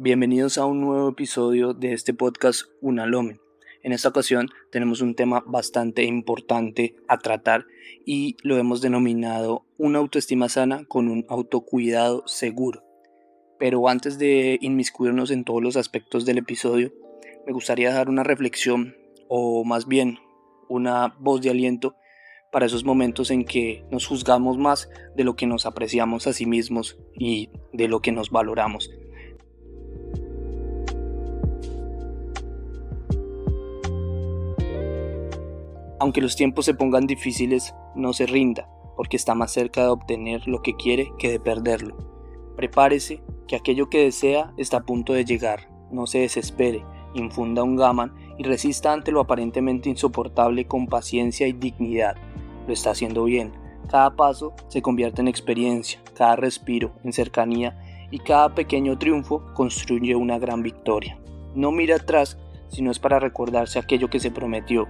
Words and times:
Bienvenidos 0.00 0.58
a 0.58 0.64
un 0.64 0.80
nuevo 0.80 1.08
episodio 1.08 1.74
de 1.74 1.92
este 1.92 2.14
podcast 2.14 2.66
Unalomen. 2.80 3.40
En 3.82 3.92
esta 3.92 4.10
ocasión 4.10 4.48
tenemos 4.70 5.00
un 5.00 5.16
tema 5.16 5.42
bastante 5.44 6.04
importante 6.04 6.94
a 7.08 7.18
tratar 7.18 7.66
y 8.06 8.36
lo 8.44 8.58
hemos 8.58 8.80
denominado 8.80 9.66
una 9.76 9.98
autoestima 9.98 10.48
sana 10.48 10.84
con 10.84 11.08
un 11.08 11.26
autocuidado 11.28 12.22
seguro. 12.28 12.84
Pero 13.58 13.88
antes 13.88 14.20
de 14.20 14.58
inmiscuirnos 14.60 15.32
en 15.32 15.42
todos 15.42 15.64
los 15.64 15.76
aspectos 15.76 16.24
del 16.24 16.38
episodio, 16.38 16.92
me 17.44 17.52
gustaría 17.52 17.92
dar 17.92 18.08
una 18.08 18.22
reflexión 18.22 18.94
o 19.26 19.64
más 19.64 19.88
bien 19.88 20.18
una 20.68 21.16
voz 21.18 21.40
de 21.42 21.50
aliento 21.50 21.96
para 22.52 22.66
esos 22.66 22.84
momentos 22.84 23.32
en 23.32 23.44
que 23.44 23.84
nos 23.90 24.06
juzgamos 24.06 24.58
más 24.58 24.88
de 25.16 25.24
lo 25.24 25.34
que 25.34 25.48
nos 25.48 25.66
apreciamos 25.66 26.28
a 26.28 26.32
sí 26.32 26.46
mismos 26.46 27.00
y 27.18 27.50
de 27.72 27.88
lo 27.88 28.00
que 28.00 28.12
nos 28.12 28.30
valoramos. 28.30 28.92
Aunque 36.00 36.20
los 36.20 36.36
tiempos 36.36 36.64
se 36.64 36.74
pongan 36.74 37.06
difíciles, 37.06 37.74
no 37.94 38.12
se 38.12 38.26
rinda, 38.26 38.68
porque 38.96 39.16
está 39.16 39.34
más 39.34 39.52
cerca 39.52 39.82
de 39.82 39.88
obtener 39.88 40.46
lo 40.46 40.62
que 40.62 40.74
quiere 40.74 41.12
que 41.18 41.30
de 41.30 41.40
perderlo. 41.40 41.96
Prepárese, 42.56 43.22
que 43.46 43.56
aquello 43.56 43.88
que 43.88 44.04
desea 44.04 44.52
está 44.56 44.78
a 44.78 44.82
punto 44.84 45.12
de 45.12 45.24
llegar, 45.24 45.68
no 45.90 46.06
se 46.06 46.18
desespere, 46.18 46.84
infunda 47.14 47.62
un 47.62 47.76
gaman 47.76 48.14
y 48.36 48.44
resista 48.44 48.92
ante 48.92 49.10
lo 49.10 49.20
aparentemente 49.20 49.88
insoportable 49.88 50.66
con 50.66 50.86
paciencia 50.86 51.46
y 51.48 51.52
dignidad. 51.52 52.16
Lo 52.66 52.72
está 52.72 52.90
haciendo 52.90 53.24
bien. 53.24 53.52
Cada 53.88 54.14
paso 54.14 54.54
se 54.68 54.82
convierte 54.82 55.22
en 55.22 55.28
experiencia, 55.28 56.00
cada 56.14 56.36
respiro 56.36 56.92
en 57.04 57.12
cercanía 57.12 57.80
y 58.10 58.18
cada 58.18 58.54
pequeño 58.54 58.98
triunfo 58.98 59.42
construye 59.54 60.14
una 60.14 60.38
gran 60.38 60.62
victoria. 60.62 61.18
No 61.54 61.72
mire 61.72 61.94
atrás 61.94 62.38
si 62.68 62.82
no 62.82 62.90
es 62.90 62.98
para 62.98 63.18
recordarse 63.18 63.78
aquello 63.78 64.10
que 64.10 64.20
se 64.20 64.30
prometió. 64.30 64.86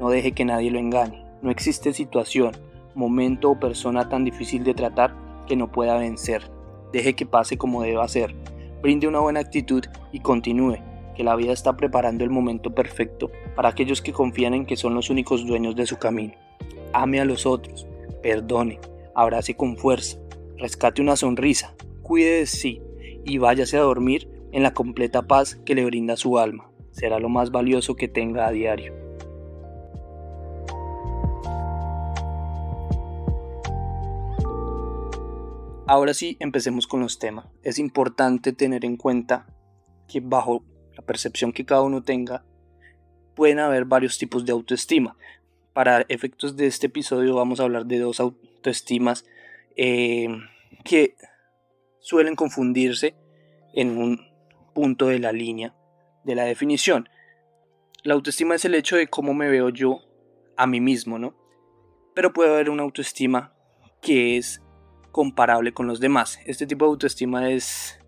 No 0.00 0.08
deje 0.08 0.32
que 0.32 0.46
nadie 0.46 0.70
lo 0.70 0.78
engañe. 0.78 1.22
No 1.42 1.50
existe 1.50 1.92
situación, 1.92 2.52
momento 2.94 3.50
o 3.50 3.60
persona 3.60 4.08
tan 4.08 4.24
difícil 4.24 4.64
de 4.64 4.72
tratar 4.72 5.14
que 5.46 5.56
no 5.56 5.70
pueda 5.70 5.98
vencer. 5.98 6.50
Deje 6.90 7.14
que 7.14 7.26
pase 7.26 7.58
como 7.58 7.82
deba 7.82 8.08
ser. 8.08 8.34
Brinde 8.82 9.06
una 9.06 9.20
buena 9.20 9.40
actitud 9.40 9.84
y 10.10 10.20
continúe, 10.20 10.78
que 11.14 11.22
la 11.22 11.36
vida 11.36 11.52
está 11.52 11.76
preparando 11.76 12.24
el 12.24 12.30
momento 12.30 12.74
perfecto 12.74 13.30
para 13.54 13.68
aquellos 13.68 14.00
que 14.00 14.14
confían 14.14 14.54
en 14.54 14.64
que 14.64 14.76
son 14.76 14.94
los 14.94 15.10
únicos 15.10 15.46
dueños 15.46 15.76
de 15.76 15.84
su 15.84 15.98
camino. 15.98 16.32
Ame 16.94 17.20
a 17.20 17.26
los 17.26 17.44
otros, 17.44 17.86
perdone, 18.22 18.80
abrace 19.14 19.54
con 19.54 19.76
fuerza, 19.76 20.18
rescate 20.56 21.02
una 21.02 21.16
sonrisa, 21.16 21.74
cuide 22.02 22.38
de 22.38 22.46
sí 22.46 22.80
y 23.24 23.36
váyase 23.36 23.76
a 23.76 23.82
dormir 23.82 24.30
en 24.52 24.62
la 24.62 24.72
completa 24.72 25.22
paz 25.22 25.56
que 25.56 25.74
le 25.74 25.84
brinda 25.84 26.16
su 26.16 26.38
alma. 26.38 26.70
Será 26.90 27.18
lo 27.18 27.28
más 27.28 27.50
valioso 27.50 27.96
que 27.96 28.08
tenga 28.08 28.46
a 28.46 28.50
diario. 28.50 28.99
Ahora 35.90 36.14
sí, 36.14 36.36
empecemos 36.38 36.86
con 36.86 37.00
los 37.00 37.18
temas. 37.18 37.46
Es 37.64 37.80
importante 37.80 38.52
tener 38.52 38.84
en 38.84 38.96
cuenta 38.96 39.48
que 40.06 40.20
bajo 40.20 40.64
la 40.94 41.02
percepción 41.02 41.52
que 41.52 41.64
cada 41.64 41.82
uno 41.82 42.04
tenga, 42.04 42.44
pueden 43.34 43.58
haber 43.58 43.86
varios 43.86 44.16
tipos 44.16 44.46
de 44.46 44.52
autoestima. 44.52 45.16
Para 45.72 46.02
efectos 46.08 46.56
de 46.56 46.68
este 46.68 46.86
episodio 46.86 47.34
vamos 47.34 47.58
a 47.58 47.64
hablar 47.64 47.86
de 47.86 47.98
dos 47.98 48.20
autoestimas 48.20 49.24
eh, 49.74 50.28
que 50.84 51.16
suelen 51.98 52.36
confundirse 52.36 53.16
en 53.74 53.98
un 53.98 54.20
punto 54.72 55.08
de 55.08 55.18
la 55.18 55.32
línea 55.32 55.74
de 56.22 56.36
la 56.36 56.44
definición. 56.44 57.08
La 58.04 58.14
autoestima 58.14 58.54
es 58.54 58.64
el 58.64 58.76
hecho 58.76 58.94
de 58.94 59.08
cómo 59.08 59.34
me 59.34 59.48
veo 59.48 59.70
yo 59.70 60.02
a 60.56 60.68
mí 60.68 60.80
mismo, 60.80 61.18
¿no? 61.18 61.34
Pero 62.14 62.32
puede 62.32 62.50
haber 62.50 62.70
una 62.70 62.84
autoestima 62.84 63.54
que 64.00 64.36
es 64.36 64.62
comparable 65.12 65.72
con 65.72 65.86
los 65.86 66.00
demás. 66.00 66.38
Este 66.46 66.66
tipo 66.66 66.84
de 66.84 66.90
autoestima 66.90 67.50
es 67.50 67.98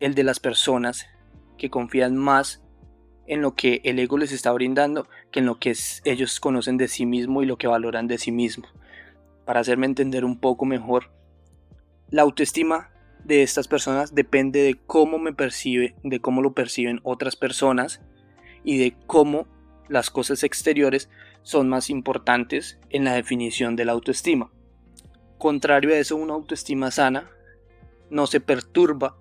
el 0.00 0.14
de 0.14 0.24
las 0.24 0.40
personas 0.40 1.06
que 1.58 1.70
confían 1.70 2.16
más 2.16 2.62
en 3.26 3.40
lo 3.40 3.54
que 3.54 3.80
el 3.84 3.98
ego 3.98 4.18
les 4.18 4.32
está 4.32 4.52
brindando 4.52 5.08
que 5.30 5.40
en 5.40 5.46
lo 5.46 5.58
que 5.58 5.74
ellos 6.04 6.40
conocen 6.40 6.76
de 6.76 6.88
sí 6.88 7.06
mismo 7.06 7.42
y 7.42 7.46
lo 7.46 7.56
que 7.56 7.68
valoran 7.68 8.08
de 8.08 8.18
sí 8.18 8.32
mismo. 8.32 8.66
Para 9.44 9.60
hacerme 9.60 9.86
entender 9.86 10.24
un 10.24 10.38
poco 10.38 10.64
mejor, 10.64 11.10
la 12.10 12.22
autoestima 12.22 12.90
de 13.24 13.42
estas 13.42 13.68
personas 13.68 14.14
depende 14.14 14.62
de 14.62 14.74
cómo 14.74 15.18
me 15.18 15.32
percibe, 15.32 15.94
de 16.02 16.20
cómo 16.20 16.42
lo 16.42 16.52
perciben 16.52 17.00
otras 17.04 17.36
personas 17.36 18.02
y 18.64 18.78
de 18.78 18.94
cómo 19.06 19.46
las 19.88 20.10
cosas 20.10 20.42
exteriores 20.42 21.08
son 21.42 21.68
más 21.68 21.90
importantes 21.90 22.78
en 22.90 23.04
la 23.04 23.14
definición 23.14 23.76
de 23.76 23.84
la 23.84 23.92
autoestima. 23.92 24.50
Contrario 25.42 25.92
a 25.92 25.98
eso, 25.98 26.14
una 26.14 26.34
autoestima 26.34 26.92
sana 26.92 27.28
no 28.10 28.28
se 28.28 28.38
perturba 28.38 29.18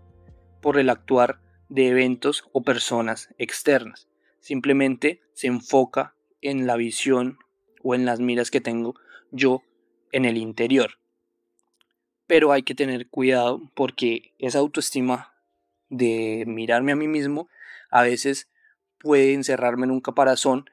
por 0.61 0.77
el 0.77 0.91
actuar 0.91 1.41
de 1.67 1.87
eventos 1.87 2.47
o 2.51 2.61
personas 2.61 3.33
externas. 3.39 4.07
Simplemente 4.39 5.23
se 5.33 5.47
enfoca 5.47 6.13
en 6.39 6.67
la 6.67 6.75
visión 6.75 7.39
o 7.81 7.95
en 7.95 8.05
las 8.05 8.19
miras 8.19 8.51
que 8.51 8.61
tengo 8.61 8.93
yo 9.31 9.63
en 10.11 10.25
el 10.25 10.37
interior. 10.37 10.99
Pero 12.27 12.51
hay 12.51 12.61
que 12.61 12.75
tener 12.75 13.09
cuidado 13.09 13.71
porque 13.73 14.35
esa 14.37 14.59
autoestima 14.59 15.33
de 15.89 16.43
mirarme 16.45 16.91
a 16.91 16.97
mí 16.97 17.07
mismo 17.07 17.49
a 17.89 18.03
veces 18.03 18.47
puede 18.99 19.33
encerrarme 19.33 19.85
en 19.85 19.91
un 19.91 20.01
caparazón 20.01 20.69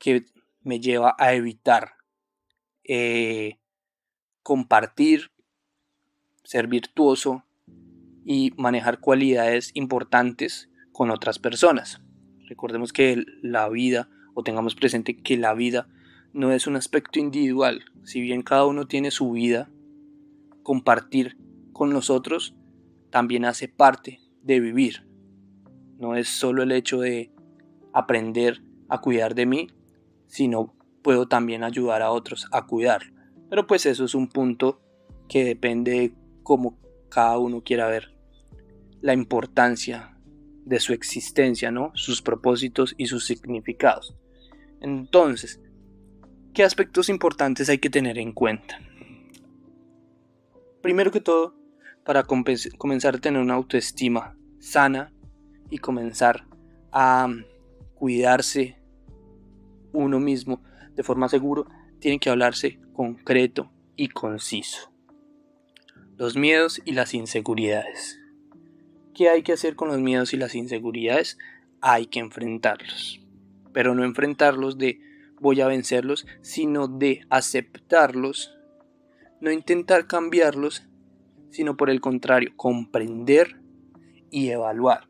que 0.00 0.24
me 0.64 0.80
lleva 0.80 1.14
a 1.20 1.34
evitar 1.34 1.92
eh, 2.82 3.57
compartir, 4.48 5.30
ser 6.42 6.68
virtuoso 6.68 7.44
y 8.24 8.54
manejar 8.56 8.98
cualidades 8.98 9.72
importantes 9.74 10.70
con 10.90 11.10
otras 11.10 11.38
personas. 11.38 12.00
Recordemos 12.48 12.94
que 12.94 13.26
la 13.42 13.68
vida, 13.68 14.08
o 14.32 14.42
tengamos 14.42 14.74
presente 14.74 15.18
que 15.18 15.36
la 15.36 15.52
vida 15.52 15.86
no 16.32 16.50
es 16.50 16.66
un 16.66 16.76
aspecto 16.76 17.18
individual. 17.18 17.84
Si 18.04 18.22
bien 18.22 18.40
cada 18.40 18.64
uno 18.64 18.86
tiene 18.86 19.10
su 19.10 19.32
vida, 19.32 19.68
compartir 20.62 21.36
con 21.74 21.92
los 21.92 22.08
otros 22.08 22.56
también 23.10 23.44
hace 23.44 23.68
parte 23.68 24.18
de 24.42 24.60
vivir. 24.60 25.06
No 25.98 26.16
es 26.16 26.26
solo 26.26 26.62
el 26.62 26.72
hecho 26.72 27.00
de 27.00 27.34
aprender 27.92 28.62
a 28.88 29.02
cuidar 29.02 29.34
de 29.34 29.44
mí, 29.44 29.68
sino 30.26 30.74
puedo 31.02 31.28
también 31.28 31.64
ayudar 31.64 32.00
a 32.00 32.12
otros 32.12 32.48
a 32.50 32.66
cuidar. 32.66 33.17
Pero 33.48 33.66
pues 33.66 33.86
eso 33.86 34.04
es 34.04 34.14
un 34.14 34.28
punto 34.28 34.80
que 35.28 35.44
depende 35.44 35.92
de 35.92 36.12
cómo 36.42 36.78
cada 37.08 37.38
uno 37.38 37.62
quiera 37.62 37.88
ver 37.88 38.14
la 39.00 39.14
importancia 39.14 40.16
de 40.64 40.80
su 40.80 40.92
existencia, 40.92 41.70
¿no? 41.70 41.92
Sus 41.94 42.20
propósitos 42.20 42.94
y 42.98 43.06
sus 43.06 43.26
significados. 43.26 44.16
Entonces, 44.80 45.60
¿qué 46.52 46.62
aspectos 46.62 47.08
importantes 47.08 47.68
hay 47.68 47.78
que 47.78 47.90
tener 47.90 48.18
en 48.18 48.32
cuenta? 48.32 48.78
Primero 50.82 51.10
que 51.10 51.20
todo, 51.20 51.54
para 52.04 52.24
comenzar 52.24 53.16
a 53.16 53.18
tener 53.18 53.40
una 53.40 53.54
autoestima 53.54 54.36
sana 54.58 55.12
y 55.70 55.78
comenzar 55.78 56.46
a 56.92 57.28
cuidarse 57.94 58.78
uno 59.92 60.20
mismo 60.20 60.62
de 60.94 61.02
forma 61.02 61.28
segura, 61.28 61.64
tiene 62.00 62.18
que 62.18 62.30
hablarse 62.30 62.78
concreto 62.92 63.70
y 63.96 64.08
conciso. 64.08 64.92
Los 66.16 66.36
miedos 66.36 66.80
y 66.84 66.92
las 66.92 67.14
inseguridades. 67.14 68.18
¿Qué 69.14 69.28
hay 69.28 69.42
que 69.42 69.52
hacer 69.52 69.76
con 69.76 69.88
los 69.88 69.98
miedos 69.98 70.32
y 70.32 70.36
las 70.36 70.54
inseguridades? 70.54 71.38
Hay 71.80 72.06
que 72.06 72.20
enfrentarlos. 72.20 73.20
Pero 73.72 73.94
no 73.94 74.04
enfrentarlos 74.04 74.78
de 74.78 75.00
voy 75.40 75.60
a 75.60 75.66
vencerlos, 75.66 76.26
sino 76.40 76.88
de 76.88 77.26
aceptarlos. 77.30 78.56
No 79.40 79.52
intentar 79.52 80.06
cambiarlos, 80.06 80.88
sino 81.50 81.76
por 81.76 81.90
el 81.90 82.00
contrario, 82.00 82.52
comprender 82.56 83.60
y 84.30 84.48
evaluar. 84.48 85.08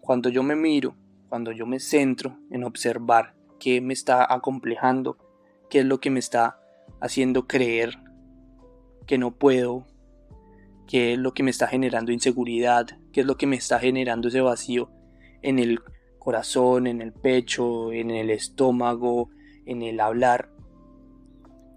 Cuando 0.00 0.30
yo 0.30 0.42
me 0.42 0.56
miro, 0.56 0.96
cuando 1.28 1.52
yo 1.52 1.66
me 1.66 1.80
centro 1.80 2.38
en 2.50 2.64
observar 2.64 3.34
qué 3.60 3.80
me 3.80 3.92
está 3.92 4.32
acomplejando, 4.32 5.18
qué 5.68 5.80
es 5.80 5.86
lo 5.86 6.00
que 6.00 6.10
me 6.10 6.20
está 6.20 6.60
haciendo 7.00 7.46
creer 7.46 7.98
que 9.06 9.18
no 9.18 9.32
puedo, 9.32 9.86
qué 10.86 11.14
es 11.14 11.18
lo 11.18 11.32
que 11.32 11.42
me 11.42 11.50
está 11.50 11.66
generando 11.66 12.12
inseguridad, 12.12 12.86
qué 13.12 13.20
es 13.20 13.26
lo 13.26 13.36
que 13.36 13.46
me 13.46 13.56
está 13.56 13.78
generando 13.78 14.28
ese 14.28 14.40
vacío 14.40 14.90
en 15.42 15.58
el 15.58 15.80
corazón, 16.18 16.86
en 16.86 17.00
el 17.00 17.12
pecho, 17.12 17.92
en 17.92 18.10
el 18.10 18.30
estómago, 18.30 19.30
en 19.66 19.82
el 19.82 20.00
hablar. 20.00 20.50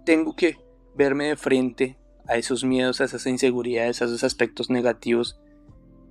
Tengo 0.04 0.34
que 0.34 0.56
verme 0.94 1.28
de 1.28 1.36
frente 1.36 1.98
a 2.26 2.36
esos 2.36 2.64
miedos, 2.64 3.00
a 3.00 3.04
esas 3.04 3.26
inseguridades, 3.26 4.02
a 4.02 4.06
esos 4.06 4.24
aspectos 4.24 4.70
negativos 4.70 5.40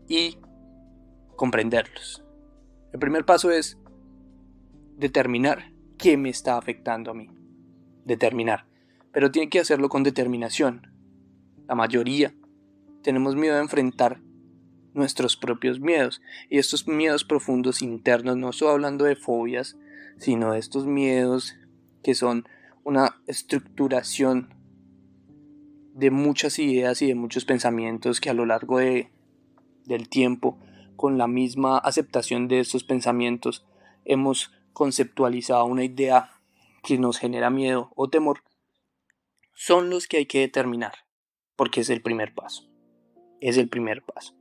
y 0.07 0.37
comprenderlos. 1.35 2.23
El 2.93 2.99
primer 2.99 3.25
paso 3.25 3.51
es 3.51 3.77
determinar 4.97 5.71
qué 5.97 6.17
me 6.17 6.29
está 6.29 6.57
afectando 6.57 7.11
a 7.11 7.13
mí. 7.13 7.29
Determinar. 8.05 8.65
Pero 9.11 9.31
tiene 9.31 9.49
que 9.49 9.59
hacerlo 9.59 9.89
con 9.89 10.03
determinación. 10.03 10.91
La 11.67 11.75
mayoría 11.75 12.33
tenemos 13.01 13.35
miedo 13.35 13.55
a 13.55 13.61
enfrentar 13.61 14.21
nuestros 14.93 15.37
propios 15.37 15.79
miedos. 15.79 16.21
Y 16.49 16.57
estos 16.57 16.87
miedos 16.87 17.23
profundos 17.23 17.81
internos, 17.81 18.37
no 18.37 18.49
estoy 18.49 18.69
hablando 18.69 19.05
de 19.05 19.15
fobias, 19.15 19.77
sino 20.17 20.53
de 20.53 20.59
estos 20.59 20.85
miedos 20.85 21.55
que 22.03 22.15
son 22.15 22.47
una 22.83 23.21
estructuración 23.27 24.53
de 25.93 26.09
muchas 26.09 26.57
ideas 26.59 27.01
y 27.01 27.07
de 27.07 27.15
muchos 27.15 27.45
pensamientos 27.45 28.19
que 28.19 28.29
a 28.29 28.33
lo 28.33 28.45
largo 28.45 28.79
de, 28.79 29.11
del 29.85 30.09
tiempo, 30.09 30.57
con 30.95 31.17
la 31.17 31.27
misma 31.27 31.77
aceptación 31.77 32.47
de 32.47 32.59
estos 32.59 32.83
pensamientos, 32.83 33.65
hemos 34.05 34.51
conceptualizado 34.73 35.65
una 35.65 35.83
idea 35.83 36.31
que 36.83 36.97
nos 36.97 37.17
genera 37.17 37.49
miedo 37.49 37.91
o 37.95 38.09
temor, 38.09 38.43
son 39.53 39.89
los 39.89 40.07
que 40.07 40.17
hay 40.17 40.25
que 40.25 40.39
determinar, 40.39 40.93
porque 41.55 41.81
es 41.81 41.89
el 41.89 42.01
primer 42.01 42.33
paso. 42.33 42.67
Es 43.39 43.57
el 43.57 43.69
primer 43.69 44.03
paso. 44.03 44.35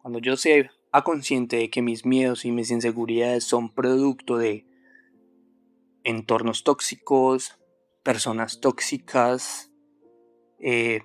Cuando 0.00 0.18
yo 0.18 0.36
sea 0.36 0.70
consciente 1.02 1.56
de 1.56 1.70
que 1.70 1.82
mis 1.82 2.04
miedos 2.04 2.44
y 2.44 2.52
mis 2.52 2.70
inseguridades 2.70 3.44
son 3.44 3.74
producto 3.74 4.36
de 4.36 4.66
entornos 6.04 6.62
tóxicos, 6.62 7.58
personas 8.02 8.60
tóxicas, 8.60 9.72
eh, 10.60 11.02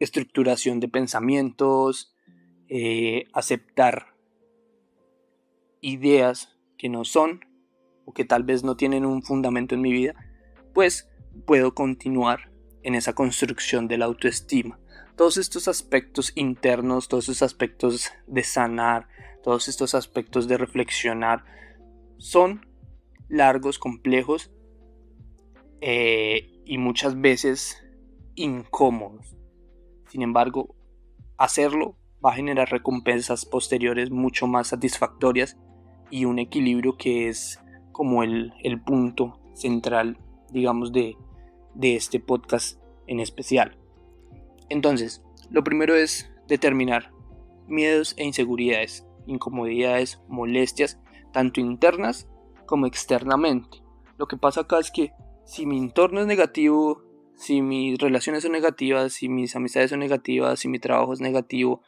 estructuración 0.00 0.80
de 0.80 0.88
pensamientos, 0.88 2.14
eh, 2.68 3.26
aceptar 3.32 4.16
ideas 5.80 6.56
que 6.78 6.88
no 6.88 7.04
son 7.04 7.44
o 8.04 8.12
que 8.12 8.24
tal 8.24 8.42
vez 8.42 8.64
no 8.64 8.76
tienen 8.76 9.04
un 9.04 9.22
fundamento 9.22 9.74
en 9.74 9.80
mi 9.80 9.92
vida, 9.92 10.14
pues 10.72 11.08
puedo 11.46 11.74
continuar 11.74 12.50
en 12.82 12.94
esa 12.94 13.14
construcción 13.14 13.88
de 13.88 13.98
la 13.98 14.04
autoestima 14.04 14.78
todos 15.16 15.36
estos 15.36 15.68
aspectos 15.68 16.32
internos, 16.34 17.08
todos 17.08 17.28
estos 17.28 17.42
aspectos 17.42 18.10
de 18.26 18.42
sanar, 18.42 19.08
todos 19.42 19.68
estos 19.68 19.94
aspectos 19.94 20.48
de 20.48 20.58
reflexionar, 20.58 21.44
son 22.18 22.66
largos, 23.28 23.78
complejos 23.78 24.50
eh, 25.80 26.62
y 26.64 26.78
muchas 26.78 27.20
veces 27.20 27.78
incómodos. 28.34 29.36
Sin 30.08 30.22
embargo, 30.22 30.74
hacerlo 31.36 31.96
va 32.24 32.32
a 32.32 32.36
generar 32.36 32.70
recompensas 32.70 33.44
posteriores 33.44 34.10
mucho 34.10 34.46
más 34.46 34.68
satisfactorias 34.68 35.56
y 36.10 36.24
un 36.24 36.38
equilibrio 36.38 36.96
que 36.96 37.28
es 37.28 37.60
como 37.94 38.24
el, 38.24 38.52
punto 38.84 39.38
central, 39.54 40.18
digamos, 40.50 40.92
de, 40.92 41.16
de 41.74 41.94
este 41.94 42.20
podcast 42.20 42.78
en 43.06 43.20
especial. 43.20 43.78
Entonces, 44.68 45.22
lo 45.48 45.62
primero 45.62 45.94
es 45.94 46.30
determinar 46.48 47.12
miedos 47.68 48.14
e 48.18 48.24
inseguridades, 48.24 49.06
incomodidades, 49.26 50.20
molestias, 50.28 51.00
tanto 51.32 51.60
internas 51.60 52.28
como 52.66 52.86
externamente. 52.86 53.78
Lo 54.18 54.26
que 54.26 54.36
pasa 54.36 54.62
acá 54.62 54.80
es 54.80 54.90
que 54.90 55.12
si 55.44 55.64
mi 55.64 55.78
entorno 55.78 56.20
es 56.20 56.26
negativo, 56.26 57.02
si 57.36 57.62
mis 57.62 57.96
relaciones 57.98 58.42
son 58.42 58.52
negativas, 58.52 59.12
si 59.12 59.28
mis 59.28 59.54
amistades 59.54 59.90
son 59.90 60.00
negativas, 60.00 60.58
si 60.58 60.68
mi 60.68 60.80
trabajo 60.80 61.12
es 61.12 61.20
negativo, 61.20 61.82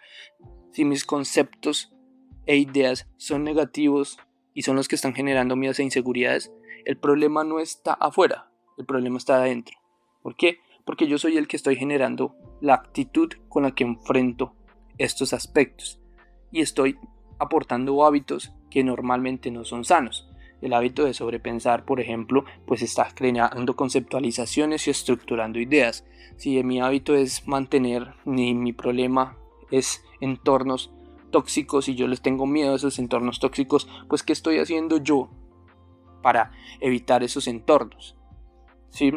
si 0.71 0.85
mis 0.85 1.05
conceptos 1.05 1.93
e 2.47 2.57
ideas 2.57 3.09
son 3.17 3.43
negativos 3.43 4.19
y 4.57 4.63
son 4.63 4.75
los 4.75 4.89
que 4.89 4.97
están 4.97 5.15
generando 5.15 5.55
miedos 5.55 5.79
e 5.79 5.85
inseguridades, 5.85 6.53
el 6.85 6.97
problema 6.97 7.45
no 7.45 7.61
está 7.61 7.93
afuera, 7.93 8.51
el 8.77 8.87
problema 8.87 9.19
está 9.19 9.37
adentro. 9.37 9.77
¿Por 10.23 10.35
qué? 10.35 10.59
porque 10.87 11.09
yo 11.09 11.19
soy 11.19 11.37
el 11.37 11.49
que 11.49 11.57
estoy 11.57 11.77
generando 11.77 12.37
la 12.63 12.75
actitud 12.75 13.31
con 13.51 13.65
la 13.65 13.73
que 13.73 13.85
enfrento 13.85 14.55
estos 14.97 15.35
aspectos 15.35 16.01
y 16.53 16.63
estoy 16.63 16.97
aportando 17.39 18.03
hábitos 18.05 18.55
que 18.71 18.85
normalmente 18.85 19.51
no 19.51 19.65
son 19.65 19.85
sanos. 19.85 20.31
El 20.63 20.73
hábito 20.73 21.05
de 21.05 21.13
sobrepensar, 21.13 21.85
por 21.85 22.01
ejemplo, 22.01 22.45
pues 22.67 22.81
está 22.83 23.09
creando 23.15 23.77
conceptualizaciones 23.77 24.87
y 24.87 24.91
estructurando 24.91 25.59
ideas. 25.59 26.07
Si 26.37 26.63
mi 26.63 26.81
hábito 26.81 27.15
es 27.15 27.47
mantener, 27.47 28.15
ni 28.25 28.55
mi 28.55 28.73
problema 28.73 29.37
es 29.71 30.03
entornos 30.21 30.95
tóxicos 31.37 31.89
y 31.89 31.95
yo 31.95 32.09
les 32.09 32.23
tengo 32.23 32.47
miedo 32.47 32.73
a 32.73 32.77
esos 32.77 32.99
entornos 32.99 33.41
tóxicos, 33.41 33.87
pues 34.09 34.23
¿qué 34.23 34.33
estoy 34.33 34.59
haciendo 34.59 34.97
yo 34.97 35.29
para 36.23 36.51
evitar 36.81 37.23
esos 37.23 37.47
entornos? 37.47 38.17
¿Sí? 38.91 39.13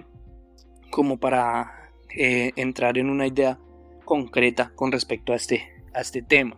como 0.90 1.18
para 1.18 1.92
eh, 2.16 2.52
entrar 2.56 2.98
en 2.98 3.10
una 3.10 3.28
idea 3.28 3.60
concreta 4.06 4.72
con 4.76 4.92
respecto 4.92 5.34
a 5.34 5.36
este, 5.36 5.84
a 5.94 6.02
este 6.02 6.22
tema. 6.22 6.58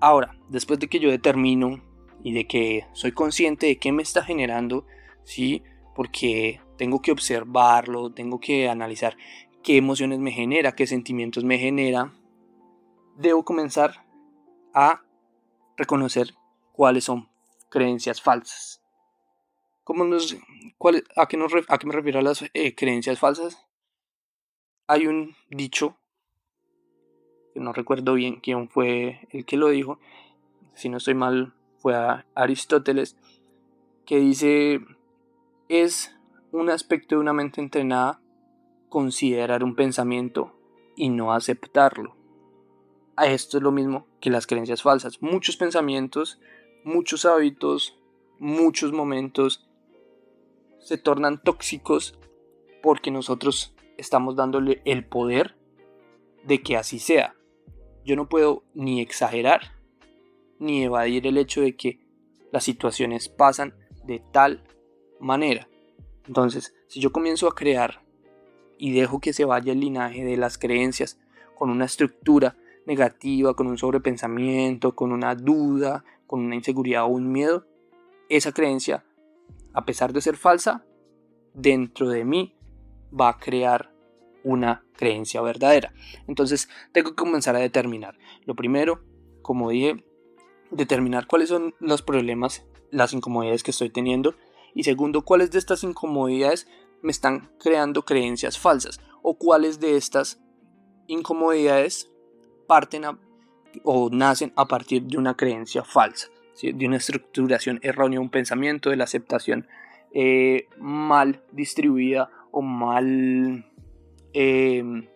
Ahora, 0.00 0.36
después 0.48 0.78
de 0.78 0.88
que 0.88 0.98
yo 0.98 1.10
determino 1.10 1.82
y 2.22 2.32
de 2.32 2.46
que 2.46 2.86
soy 2.92 3.12
consciente 3.12 3.66
de 3.66 3.78
qué 3.78 3.92
me 3.92 4.02
está 4.02 4.22
generando, 4.22 4.86
sí, 5.24 5.62
porque 5.94 6.60
tengo 6.76 7.00
que 7.00 7.12
observarlo, 7.12 8.12
tengo 8.12 8.40
que 8.40 8.68
analizar 8.68 9.16
qué 9.62 9.76
emociones 9.76 10.18
me 10.18 10.32
genera, 10.32 10.72
qué 10.72 10.86
sentimientos 10.86 11.44
me 11.44 11.58
genera, 11.58 12.12
debo 13.16 13.44
comenzar 13.44 14.05
a 14.76 15.02
reconocer 15.76 16.34
cuáles 16.72 17.02
son 17.02 17.28
creencias 17.70 18.22
falsas 18.22 18.76
nos, 19.94 20.36
a, 21.16 21.26
qué 21.26 21.36
me 21.36 21.92
refiero 21.92 22.18
a 22.18 22.22
las 22.22 22.44
eh, 22.54 22.74
creencias 22.74 23.18
falsas? 23.18 23.66
Hay 24.88 25.06
un 25.06 25.34
dicho, 25.50 25.96
que 27.54 27.60
no 27.60 27.72
recuerdo 27.72 28.14
bien 28.14 28.40
quién 28.40 28.68
fue 28.68 29.28
el 29.30 29.44
que 29.44 29.56
lo 29.56 29.68
dijo, 29.68 29.98
si 30.74 30.88
no 30.88 30.98
estoy 30.98 31.14
mal, 31.14 31.54
fue 31.78 31.94
a 31.94 32.26
Aristóteles, 32.34 33.16
que 34.04 34.18
dice, 34.18 34.80
es 35.68 36.16
un 36.52 36.70
aspecto 36.70 37.14
de 37.14 37.20
una 37.20 37.32
mente 37.32 37.60
entrenada 37.60 38.20
considerar 38.88 39.64
un 39.64 39.74
pensamiento 39.74 40.52
y 40.96 41.10
no 41.10 41.32
aceptarlo. 41.32 42.15
A 43.16 43.26
esto 43.28 43.56
es 43.56 43.62
lo 43.62 43.72
mismo 43.72 44.06
que 44.20 44.30
las 44.30 44.46
creencias 44.46 44.82
falsas. 44.82 45.22
Muchos 45.22 45.56
pensamientos, 45.56 46.38
muchos 46.84 47.24
hábitos, 47.24 47.98
muchos 48.38 48.92
momentos 48.92 49.66
se 50.78 50.98
tornan 50.98 51.42
tóxicos 51.42 52.18
porque 52.82 53.10
nosotros 53.10 53.74
estamos 53.96 54.36
dándole 54.36 54.82
el 54.84 55.04
poder 55.06 55.56
de 56.44 56.62
que 56.62 56.76
así 56.76 56.98
sea. 56.98 57.34
Yo 58.04 58.16
no 58.16 58.28
puedo 58.28 58.64
ni 58.74 59.00
exagerar 59.00 59.74
ni 60.58 60.84
evadir 60.84 61.26
el 61.26 61.38
hecho 61.38 61.60
de 61.60 61.74
que 61.74 62.00
las 62.52 62.64
situaciones 62.64 63.28
pasan 63.28 63.74
de 64.04 64.22
tal 64.32 64.62
manera. 65.20 65.68
Entonces, 66.26 66.74
si 66.88 67.00
yo 67.00 67.12
comienzo 67.12 67.48
a 67.48 67.54
crear 67.54 68.02
y 68.78 68.92
dejo 68.92 69.20
que 69.20 69.32
se 69.32 69.44
vaya 69.44 69.72
el 69.72 69.80
linaje 69.80 70.24
de 70.24 70.36
las 70.36 70.58
creencias 70.58 71.18
con 71.56 71.70
una 71.70 71.86
estructura 71.86 72.56
negativa, 72.86 73.54
con 73.54 73.66
un 73.66 73.78
sobrepensamiento, 73.78 74.94
con 74.94 75.12
una 75.12 75.34
duda, 75.34 76.04
con 76.26 76.40
una 76.40 76.54
inseguridad 76.54 77.04
o 77.04 77.08
un 77.08 77.30
miedo, 77.30 77.66
esa 78.28 78.52
creencia 78.52 79.04
a 79.76 79.84
pesar 79.84 80.14
de 80.14 80.22
ser 80.22 80.38
falsa, 80.38 80.86
dentro 81.52 82.08
de 82.08 82.24
mí 82.24 82.56
va 83.12 83.28
a 83.28 83.38
crear 83.38 83.92
una 84.42 84.86
creencia 84.96 85.42
verdadera. 85.42 85.92
Entonces 86.26 86.70
tengo 86.92 87.10
que 87.10 87.16
comenzar 87.16 87.56
a 87.56 87.60
determinar. 87.60 88.16
Lo 88.46 88.54
primero, 88.54 89.02
como 89.42 89.68
dije, 89.68 90.02
determinar 90.70 91.26
cuáles 91.26 91.50
son 91.50 91.74
los 91.78 92.00
problemas, 92.00 92.64
las 92.90 93.12
incomodidades 93.12 93.62
que 93.62 93.70
estoy 93.70 93.90
teniendo. 93.90 94.34
Y 94.74 94.84
segundo, 94.84 95.26
cuáles 95.26 95.50
de 95.50 95.58
estas 95.58 95.84
incomodidades 95.84 96.66
me 97.02 97.10
están 97.10 97.50
creando 97.58 98.06
creencias 98.06 98.58
falsas. 98.58 98.98
O 99.20 99.36
cuáles 99.36 99.78
de 99.78 99.98
estas 99.98 100.40
incomodidades 101.06 102.10
parten 102.66 103.04
o 103.84 104.10
nacen 104.10 104.52
a 104.56 104.66
partir 104.66 105.02
de 105.02 105.18
una 105.18 105.34
creencia 105.36 105.84
falsa 105.84 106.28
de 106.62 106.86
una 106.86 106.96
estructuración 106.96 107.78
errónea, 107.82 108.20
un 108.20 108.30
pensamiento 108.30 108.90
de 108.90 108.96
la 108.96 109.04
aceptación 109.04 109.66
eh, 110.12 110.68
mal 110.78 111.42
distribuida 111.52 112.30
o 112.50 112.62
mal, 112.62 113.66
em, 114.32 115.06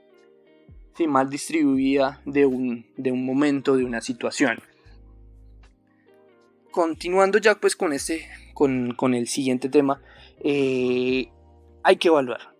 mal 1.08 1.30
distribuida 1.30 2.20
de 2.26 2.44
un, 2.44 2.86
de 2.98 3.10
un 3.10 3.24
momento, 3.24 3.76
de 3.76 3.84
una 3.84 4.02
situación. 4.02 4.58
Continuando 6.70 7.38
ya 7.38 7.54
pues 7.54 7.74
con, 7.74 7.94
este, 7.94 8.28
con, 8.52 9.14
el 9.14 9.26
siguiente 9.26 9.70
tema, 9.70 10.02
eh, 10.44 11.30
hay 11.82 11.96
que 11.96 12.08
evaluar. 12.08 12.54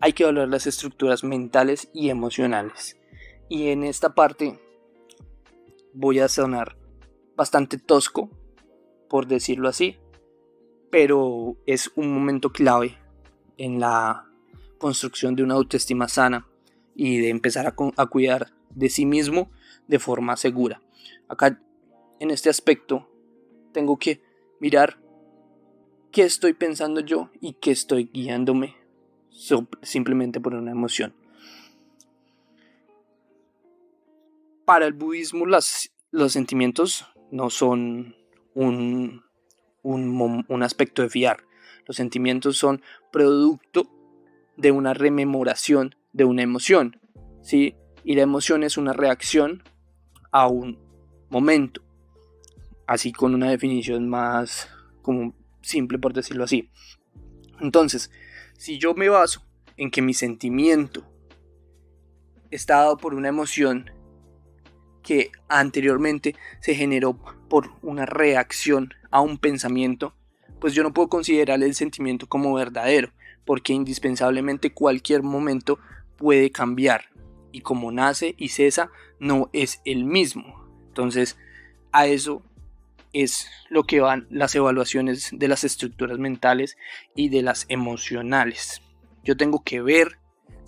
Hay 0.00 0.14
que 0.14 0.22
evaluar 0.22 0.48
las 0.48 0.66
estructuras 0.66 1.22
mentales 1.22 1.90
y 1.92 2.08
emocionales. 2.08 2.96
Y 3.50 3.70
en 3.70 3.82
esta 3.82 4.14
parte 4.14 4.60
voy 5.92 6.20
a 6.20 6.28
sonar 6.28 6.76
bastante 7.34 7.78
tosco, 7.78 8.30
por 9.08 9.26
decirlo 9.26 9.68
así, 9.68 9.98
pero 10.88 11.56
es 11.66 11.90
un 11.96 12.14
momento 12.14 12.52
clave 12.52 12.96
en 13.56 13.80
la 13.80 14.24
construcción 14.78 15.34
de 15.34 15.42
una 15.42 15.54
autoestima 15.54 16.06
sana 16.06 16.46
y 16.94 17.18
de 17.18 17.30
empezar 17.30 17.66
a, 17.66 18.06
cuidar 18.06 18.52
de 18.70 18.88
sí 18.88 19.04
mismo 19.04 19.50
de 19.88 19.98
forma 19.98 20.36
segura. 20.36 20.80
Acá, 21.26 21.60
en 22.20 22.30
este 22.30 22.50
aspecto, 22.50 23.10
tengo 23.72 23.98
que 23.98 24.22
mirar 24.60 25.02
qué 26.12 26.22
estoy 26.22 26.52
pensando 26.52 27.00
yo 27.00 27.30
y 27.40 27.54
qué 27.54 27.72
estoy 27.72 28.10
guiándome 28.12 28.76
simplemente 29.82 30.40
por 30.40 30.54
una 30.54 30.70
emoción. 30.70 31.19
Para 34.70 34.86
el 34.86 34.92
budismo 34.92 35.46
los 35.46 36.32
sentimientos 36.32 37.04
no 37.32 37.50
son 37.50 38.14
un, 38.54 39.24
un, 39.82 40.62
aspecto 40.62 41.02
de 41.02 41.10
fiar. 41.10 41.42
Los 41.88 41.96
sentimientos 41.96 42.56
son 42.56 42.80
producto 43.10 43.90
de 44.56 44.70
una 44.70 44.94
rememoración 44.94 45.96
de 46.12 46.24
una 46.24 46.42
emoción, 46.42 47.00
¿sí? 47.42 47.74
Y 48.04 48.14
la 48.14 48.22
emoción 48.22 48.62
es 48.62 48.76
una 48.76 48.92
reacción 48.92 49.64
a 50.30 50.46
un 50.46 50.78
momento, 51.30 51.82
así 52.86 53.10
con 53.10 53.34
una 53.34 53.50
definición 53.50 54.08
más 54.08 54.70
como 55.02 55.34
simple 55.62 55.98
por 55.98 56.12
decirlo 56.12 56.44
así. 56.44 56.70
Entonces, 57.58 58.12
si 58.56 58.78
yo 58.78 58.94
me 58.94 59.08
baso 59.08 59.44
en 59.76 59.90
que 59.90 60.00
mi 60.00 60.14
sentimiento 60.14 61.04
está 62.52 62.76
dado 62.76 62.98
por 62.98 63.14
una 63.14 63.30
emoción 63.30 63.90
que 65.02 65.30
anteriormente 65.48 66.36
se 66.60 66.74
generó 66.74 67.18
por 67.48 67.72
una 67.82 68.06
reacción 68.06 68.94
a 69.10 69.20
un 69.20 69.38
pensamiento, 69.38 70.14
pues 70.60 70.74
yo 70.74 70.82
no 70.82 70.92
puedo 70.92 71.08
considerar 71.08 71.62
el 71.62 71.74
sentimiento 71.74 72.28
como 72.28 72.54
verdadero, 72.54 73.10
porque 73.44 73.72
indispensablemente 73.72 74.72
cualquier 74.72 75.22
momento 75.22 75.78
puede 76.16 76.50
cambiar 76.50 77.06
y 77.52 77.62
como 77.62 77.90
nace 77.90 78.34
y 78.38 78.48
cesa 78.48 78.90
no 79.18 79.50
es 79.52 79.80
el 79.84 80.04
mismo. 80.04 80.66
Entonces, 80.88 81.38
a 81.92 82.06
eso 82.06 82.42
es 83.12 83.48
lo 83.68 83.84
que 83.84 84.00
van 84.00 84.26
las 84.30 84.54
evaluaciones 84.54 85.30
de 85.32 85.48
las 85.48 85.64
estructuras 85.64 86.18
mentales 86.18 86.76
y 87.14 87.28
de 87.28 87.42
las 87.42 87.66
emocionales. 87.68 88.82
Yo 89.24 89.36
tengo 89.36 89.62
que 89.64 89.80
ver, 89.80 90.18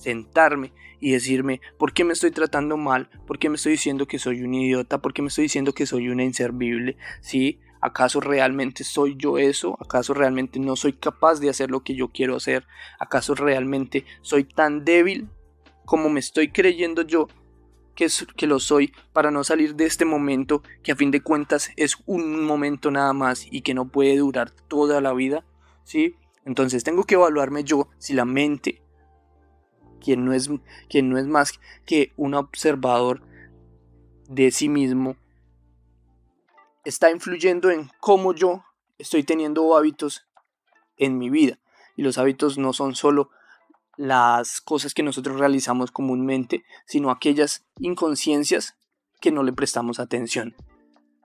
sentarme 0.03 0.73
y 1.01 1.13
decirme 1.13 1.61
por 1.79 1.93
qué 1.93 2.05
me 2.05 2.13
estoy 2.13 2.31
tratando 2.31 2.77
mal, 2.77 3.09
por 3.27 3.39
qué 3.39 3.49
me 3.49 3.57
estoy 3.57 3.73
diciendo 3.73 4.07
que 4.07 4.19
soy 4.19 4.43
un 4.43 4.55
idiota, 4.55 5.01
por 5.01 5.15
qué 5.15 5.23
me 5.23 5.29
estoy 5.29 5.45
diciendo 5.45 5.73
que 5.73 5.87
soy 5.87 6.09
una 6.09 6.25
inservible, 6.25 6.97
¿sí? 7.21 7.61
¿Acaso 7.81 8.21
realmente 8.21 8.85
soy 8.85 9.17
yo 9.17 9.39
eso? 9.39 9.77
¿Acaso 9.81 10.15
realmente 10.15 10.61
no 10.61 10.77
soy 10.77 10.93
capaz 10.93 11.41
de 11.41 11.51
hacer 11.51 11.71
lo 11.71 11.83
que 11.83 11.97
yo 11.97 12.09
quiero 12.09 12.37
hacer? 12.37 12.65
¿Acaso 13.01 13.35
realmente 13.35 14.05
soy 14.21 14.45
tan 14.45 14.85
débil 14.85 15.29
como 15.85 16.09
me 16.09 16.21
estoy 16.21 16.53
creyendo 16.53 17.03
yo 17.03 17.27
que, 17.97 18.07
que 18.37 18.47
lo 18.47 18.61
soy 18.61 18.93
para 19.13 19.31
no 19.31 19.43
salir 19.45 19.75
de 19.75 19.87
este 19.87 20.05
momento 20.05 20.63
que 20.83 20.93
a 20.93 20.97
fin 20.97 21.11
de 21.11 21.23
cuentas 21.23 21.71
es 21.77 21.97
un 22.07 22.45
momento 22.45 22.91
nada 22.91 23.13
más 23.13 23.47
y 23.51 23.63
que 23.63 23.75
no 23.75 23.89
puede 23.89 24.17
durar 24.17 24.51
toda 24.69 25.01
la 25.01 25.13
vida, 25.13 25.45
¿sí? 25.85 26.15
Entonces 26.45 26.85
tengo 26.85 27.05
que 27.05 27.15
evaluarme 27.15 27.65
yo 27.65 27.89
si 27.99 28.15
la 28.15 28.25
mente, 28.25 28.83
quien 30.03 30.25
no 30.25 30.33
es, 30.33 30.51
quien 30.89 31.09
no 31.09 31.19
es 31.19 31.27
más 31.27 31.59
que 31.87 32.13
un 32.17 32.35
observador 32.35 33.23
de 34.29 34.51
sí 34.51 34.69
mismo, 34.69 35.17
está 36.85 37.11
influyendo 37.11 37.71
en 37.71 37.91
cómo 38.01 38.35
yo 38.35 38.65
estoy 38.99 39.23
teniendo 39.23 39.77
hábitos 39.77 40.27
en 40.97 41.19
mi 41.19 41.31
vida. 41.31 41.59
Y 41.97 42.03
los 42.03 42.19
hábitos 42.19 42.59
no 42.59 42.73
son 42.73 42.95
solo 42.95 43.31
las 43.97 44.61
cosas 44.61 44.95
que 44.95 45.03
nosotros 45.03 45.39
realizamos 45.39 45.91
comúnmente, 45.91 46.65
sino 46.87 47.11
aquellas 47.11 47.65
inconsciencias 47.79 48.77
que 49.21 49.31
no 49.31 49.43
le 49.43 49.53
prestamos 49.53 50.01
atención. 50.01 50.57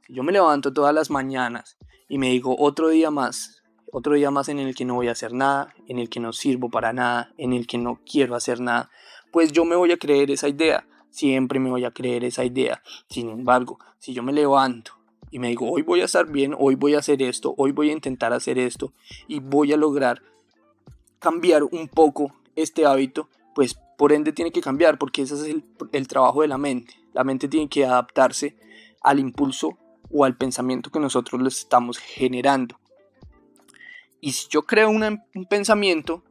Yo 0.10 0.24
me 0.24 0.32
levanto 0.32 0.74
todas 0.74 0.94
las 0.94 1.10
mañanas 1.10 1.78
y 2.08 2.18
me 2.18 2.30
digo 2.30 2.56
otro 2.58 2.90
día 2.90 3.12
más, 3.12 3.57
otro 3.92 4.14
día 4.14 4.32
más 4.32 4.50
en 4.50 4.60
el 4.60 4.76
que 4.76 4.86
no 4.86 4.96
voy 4.96 5.08
a 5.08 5.12
hacer 5.12 5.34
nada, 5.34 5.74
en 5.88 6.00
el 6.00 6.10
que 6.10 6.20
no 6.20 6.34
sirvo 6.34 6.70
para 6.70 6.94
nada, 6.94 7.32
en 7.38 7.54
el 7.54 7.68
que 7.68 7.78
no 7.78 8.00
quiero 8.10 8.36
hacer 8.36 8.60
nada, 8.60 8.90
pues 9.32 9.52
yo 9.52 9.66
me 9.66 9.76
voy 9.76 9.92
a 9.92 9.98
creer 9.98 10.32
esa 10.32 10.48
idea, 10.48 10.88
siempre 11.10 11.60
me 11.60 11.70
voy 11.70 11.86
a 11.86 11.92
creer 11.92 12.24
esa 12.24 12.44
idea. 12.44 12.82
Sin 13.10 13.30
embargo, 13.30 13.80
si 14.00 14.14
yo 14.14 14.24
me 14.24 14.34
levanto 14.34 14.94
y 15.32 15.40
me 15.40 15.50
digo, 15.50 15.70
hoy 15.70 15.82
voy 15.82 16.02
a 16.02 16.06
estar 16.06 16.28
bien, 16.28 16.56
hoy 16.58 16.76
voy 16.76 16.96
a 16.96 17.00
hacer 17.00 17.22
esto, 17.22 17.54
hoy 17.58 17.72
voy 17.72 17.90
a 17.90 17.94
intentar 17.94 18.34
hacer 18.34 18.58
esto 18.58 18.94
y 19.28 19.40
voy 19.40 19.74
a 19.74 19.78
lograr 19.78 20.22
cambiar 21.20 21.64
un 21.64 21.88
poco 21.88 22.34
este 22.56 22.86
hábito, 22.86 23.30
pues 23.56 23.78
por 23.98 24.14
ende 24.14 24.32
tiene 24.32 24.52
que 24.52 24.62
cambiar, 24.62 24.98
porque 24.98 25.24
ese 25.24 25.36
es 25.36 25.56
el, 25.92 26.08
trabajo 26.08 26.42
de 26.42 26.48
la 26.48 26.58
mente. 26.58 26.94
La 27.14 27.24
mente 27.24 27.48
tiene 27.48 27.68
que 27.68 27.86
adaptarse 27.86 28.56
al 29.02 29.20
impulso 29.20 29.78
o 30.12 30.24
al 30.24 30.38
pensamiento 30.38 30.92
que 30.92 31.00
nosotros 31.00 31.42
le 31.42 31.50
estamos 31.50 31.98
generando. 31.98 32.80
Y 34.20 34.34
si 34.34 34.48
yo 34.50 34.64
creo 34.64 34.90
un 34.90 35.22
pensamiento, 35.50 36.24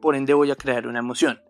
por 0.00 0.16
ende 0.16 0.34
voy 0.34 0.50
a 0.50 0.56
crear 0.56 0.86
una 0.86 0.98
emoción. 0.98 1.40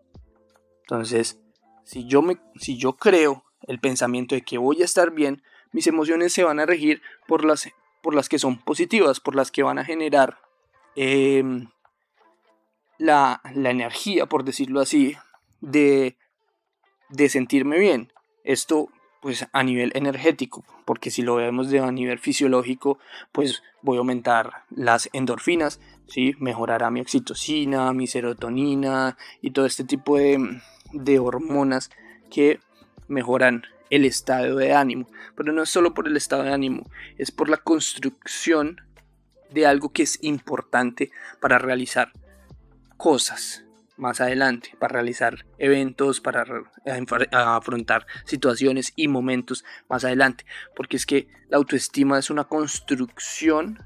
Entonces, 0.81 1.39
si 1.83 2.07
yo, 2.07 2.21
me, 2.21 2.37
si 2.55 2.77
yo 2.77 2.93
creo 2.93 3.43
el 3.67 3.79
pensamiento 3.79 4.35
de 4.35 4.41
que 4.41 4.57
voy 4.57 4.81
a 4.81 4.85
estar 4.85 5.11
bien, 5.11 5.43
mis 5.71 5.87
emociones 5.87 6.33
se 6.33 6.43
van 6.43 6.59
a 6.59 6.65
regir 6.65 7.01
por 7.27 7.43
las, 7.43 7.69
por 8.01 8.15
las 8.15 8.29
que 8.29 8.39
son 8.39 8.59
positivas, 8.59 9.19
por 9.19 9.35
las 9.35 9.51
que 9.51 9.63
van 9.63 9.79
a 9.79 9.85
generar 9.85 10.39
em, 10.95 11.69
la, 12.97 13.41
energía, 13.43 14.25
por 14.27 14.43
decirlo 14.43 14.79
así, 14.79 15.17
de, 15.61 16.17
de 17.09 17.29
sentirme 17.29 17.77
bien. 17.77 18.13
Esto 18.43 18.89
pues 19.25 19.47
a 19.53 19.63
nivel 19.63 19.91
energético, 19.95 20.63
porque 20.85 21.09
si 21.09 21.23
lo 21.23 21.37
vemos 21.37 21.71
de 21.71 21.79
a 21.79 21.91
nivel 21.91 22.19
fisiológico, 22.19 22.99
pues 23.31 23.63
voy 23.81 23.97
a 23.97 24.01
aumentar 24.01 24.65
las 24.69 25.09
endorfinas, 25.13 25.79
¿sí? 26.05 26.35
mejorará 26.37 26.91
mi 26.91 27.01
oxitocina, 27.01 27.91
mi 27.91 28.05
serotonina 28.05 29.17
y 29.41 29.49
todo 29.49 29.65
este 29.65 29.83
tipo 29.83 30.19
de, 30.19 30.61
de 30.93 31.17
hormonas 31.17 31.89
que 32.29 32.59
mejoran 33.07 33.63
el 33.89 34.05
estado 34.05 34.57
de 34.57 34.73
ánimo. 34.73 35.07
Pero 35.35 35.53
no 35.53 35.63
es 35.63 35.71
solo 35.71 35.95
por 35.95 36.07
el 36.07 36.17
estado 36.17 36.43
de 36.43 36.53
ánimo, 36.53 36.83
es 37.17 37.31
por 37.31 37.49
la 37.49 37.57
construcción 37.57 38.79
de 39.49 39.65
algo 39.65 39.91
que 39.91 40.03
es 40.03 40.19
importante 40.21 41.09
para 41.41 41.57
realizar 41.57 42.11
cosas 42.95 43.64
más 43.97 44.21
adelante, 44.21 44.75
para 44.79 44.93
realizar 44.93 45.45
eventos, 45.57 46.21
para 46.21 46.45
afrontar 47.31 48.05
situaciones 48.25 48.93
y 48.95 49.07
momentos 49.07 49.63
más 49.89 50.03
adelante. 50.05 50.45
Porque 50.75 50.97
es 50.97 51.05
que 51.05 51.27
la 51.49 51.57
autoestima 51.57 52.19
es 52.19 52.29
una 52.29 52.45
construcción 52.45 53.79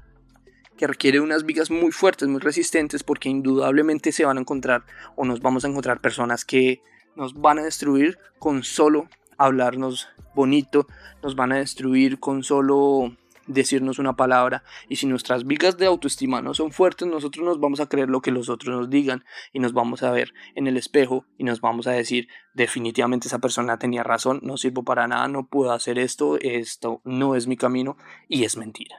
que 0.76 0.86
requiere 0.86 1.20
unas 1.20 1.44
vigas 1.44 1.70
muy 1.70 1.92
fuertes, 1.92 2.28
muy 2.28 2.40
resistentes, 2.40 3.02
porque 3.02 3.28
indudablemente 3.28 4.12
se 4.12 4.24
van 4.24 4.38
a 4.38 4.40
encontrar 4.40 4.84
o 5.14 5.24
nos 5.24 5.40
vamos 5.40 5.64
a 5.64 5.68
encontrar 5.68 6.00
personas 6.00 6.44
que 6.44 6.82
nos 7.16 7.34
van 7.34 7.58
a 7.58 7.64
destruir 7.64 8.18
con 8.38 8.62
solo 8.62 9.08
hablarnos 9.36 10.08
bonito, 10.34 10.86
nos 11.22 11.36
van 11.36 11.52
a 11.52 11.58
destruir 11.58 12.18
con 12.18 12.42
solo 12.42 13.14
decirnos 13.46 13.98
una 13.98 14.16
palabra 14.16 14.62
y 14.88 14.96
si 14.96 15.06
nuestras 15.06 15.46
vigas 15.46 15.76
de 15.76 15.86
autoestima 15.86 16.42
no 16.42 16.54
son 16.54 16.72
fuertes, 16.72 17.08
nosotros 17.08 17.44
nos 17.44 17.60
vamos 17.60 17.80
a 17.80 17.88
creer 17.88 18.08
lo 18.08 18.20
que 18.20 18.30
los 18.30 18.48
otros 18.48 18.76
nos 18.76 18.90
digan 18.90 19.24
y 19.52 19.58
nos 19.58 19.72
vamos 19.72 20.02
a 20.02 20.10
ver 20.10 20.32
en 20.54 20.66
el 20.66 20.76
espejo 20.76 21.26
y 21.38 21.44
nos 21.44 21.60
vamos 21.60 21.86
a 21.86 21.92
decir 21.92 22.28
definitivamente 22.54 23.28
esa 23.28 23.38
persona 23.38 23.78
tenía 23.78 24.02
razón, 24.02 24.40
no 24.42 24.56
sirvo 24.56 24.84
para 24.84 25.06
nada, 25.06 25.28
no 25.28 25.46
puedo 25.46 25.72
hacer 25.72 25.98
esto, 25.98 26.38
esto 26.40 27.00
no 27.04 27.34
es 27.34 27.46
mi 27.46 27.56
camino 27.56 27.96
y 28.28 28.44
es 28.44 28.56
mentira. 28.56 28.96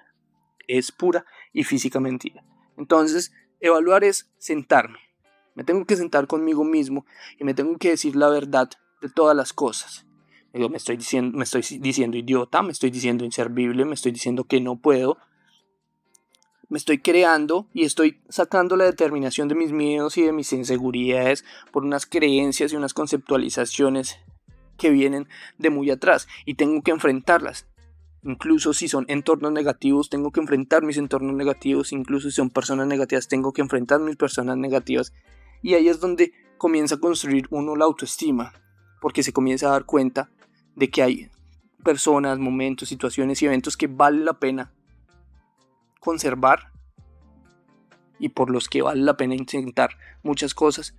Es 0.67 0.91
pura 0.91 1.25
y 1.53 1.63
física 1.63 1.99
mentira. 1.99 2.43
Entonces, 2.77 3.33
evaluar 3.59 4.03
es 4.03 4.31
sentarme. 4.37 4.99
Me 5.55 5.63
tengo 5.63 5.85
que 5.85 5.97
sentar 5.97 6.27
conmigo 6.27 6.63
mismo 6.63 7.05
y 7.37 7.43
me 7.43 7.53
tengo 7.53 7.77
que 7.77 7.89
decir 7.89 8.15
la 8.15 8.29
verdad 8.29 8.69
de 9.01 9.09
todas 9.09 9.35
las 9.35 9.51
cosas 9.51 10.05
me 10.53 10.77
estoy 10.77 10.97
diciendo, 10.97 11.37
me 11.37 11.43
estoy 11.43 11.61
diciendo 11.79 12.17
idiota, 12.17 12.61
me 12.61 12.71
estoy 12.71 12.91
diciendo 12.91 13.23
inservible, 13.23 13.85
me 13.85 13.93
estoy 13.93 14.11
diciendo 14.11 14.43
que 14.43 14.59
no 14.59 14.75
puedo. 14.77 15.17
Me 16.67 16.77
estoy 16.77 16.99
creando 16.99 17.67
y 17.73 17.83
estoy 17.83 18.21
sacando 18.29 18.77
la 18.77 18.85
determinación 18.85 19.47
de 19.47 19.55
mis 19.55 19.71
miedos 19.71 20.17
y 20.17 20.23
de 20.23 20.31
mis 20.31 20.53
inseguridades 20.53 21.43
por 21.71 21.83
unas 21.83 22.05
creencias 22.05 22.71
y 22.71 22.77
unas 22.77 22.93
conceptualizaciones 22.93 24.19
que 24.77 24.89
vienen 24.89 25.27
de 25.57 25.69
muy 25.69 25.89
atrás 25.89 26.27
y 26.45 26.55
tengo 26.55 26.81
que 26.81 26.91
enfrentarlas. 26.91 27.67
Incluso 28.23 28.73
si 28.73 28.87
son 28.87 29.05
entornos 29.07 29.51
negativos, 29.51 30.09
tengo 30.09 30.31
que 30.31 30.39
enfrentar 30.39 30.83
mis 30.83 30.97
entornos 30.97 31.35
negativos. 31.35 31.91
Incluso 31.91 32.29
si 32.29 32.35
son 32.35 32.51
personas 32.51 32.87
negativas, 32.87 33.27
tengo 33.27 33.51
que 33.51 33.61
enfrentar 33.61 33.99
mis 33.99 34.15
personas 34.15 34.57
negativas. 34.57 35.11
Y 35.61 35.73
ahí 35.73 35.87
es 35.87 35.99
donde 35.99 36.31
comienza 36.57 36.95
a 36.95 36.99
construir 36.99 37.47
uno 37.49 37.75
la 37.75 37.85
autoestima, 37.85 38.53
porque 39.01 39.23
se 39.23 39.33
comienza 39.33 39.67
a 39.67 39.71
dar 39.71 39.85
cuenta 39.85 40.29
de 40.75 40.89
que 40.89 41.03
hay 41.03 41.29
personas, 41.83 42.39
momentos, 42.39 42.89
situaciones 42.89 43.41
y 43.41 43.45
eventos 43.45 43.77
que 43.77 43.87
vale 43.87 44.23
la 44.23 44.33
pena 44.33 44.71
conservar 45.99 46.71
y 48.19 48.29
por 48.29 48.49
los 48.51 48.69
que 48.69 48.81
vale 48.81 49.01
la 49.01 49.17
pena 49.17 49.35
intentar 49.35 49.97
muchas 50.23 50.53
cosas, 50.53 50.95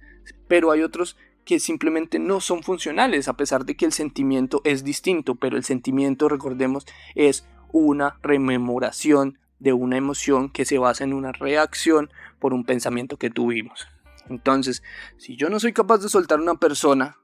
pero 0.49 0.71
hay 0.71 0.83
otros 0.83 1.17
que 1.45 1.61
simplemente 1.61 2.19
no 2.19 2.41
son 2.41 2.63
funcionales, 2.63 3.29
a 3.29 3.37
pesar 3.37 3.65
de 3.65 3.77
que 3.77 3.85
el 3.85 3.93
sentimiento 3.93 4.61
es 4.65 4.85
distinto, 4.85 5.35
pero 5.37 5.57
el 5.57 5.65
sentimiento, 5.65 6.29
recordemos, 6.29 6.87
es 7.15 7.47
una 7.73 8.19
rememoración 8.23 9.39
de 9.59 9.73
una 9.73 9.97
emoción 9.97 10.51
que 10.51 10.65
se 10.65 10.79
basa 10.79 11.05
en 11.05 11.13
una 11.13 11.33
reacción 11.33 12.11
por 12.39 12.53
un 12.53 12.65
pensamiento 12.65 13.17
que 13.17 13.31
tuvimos. 13.31 13.87
Entonces, 14.29 14.83
si 15.17 15.37
yo 15.37 15.49
no 15.49 15.61
soy 15.61 15.73
capaz 15.73 15.99
de 15.99 16.09
soltar 16.09 16.41
una 16.41 16.57
persona, 16.57 17.17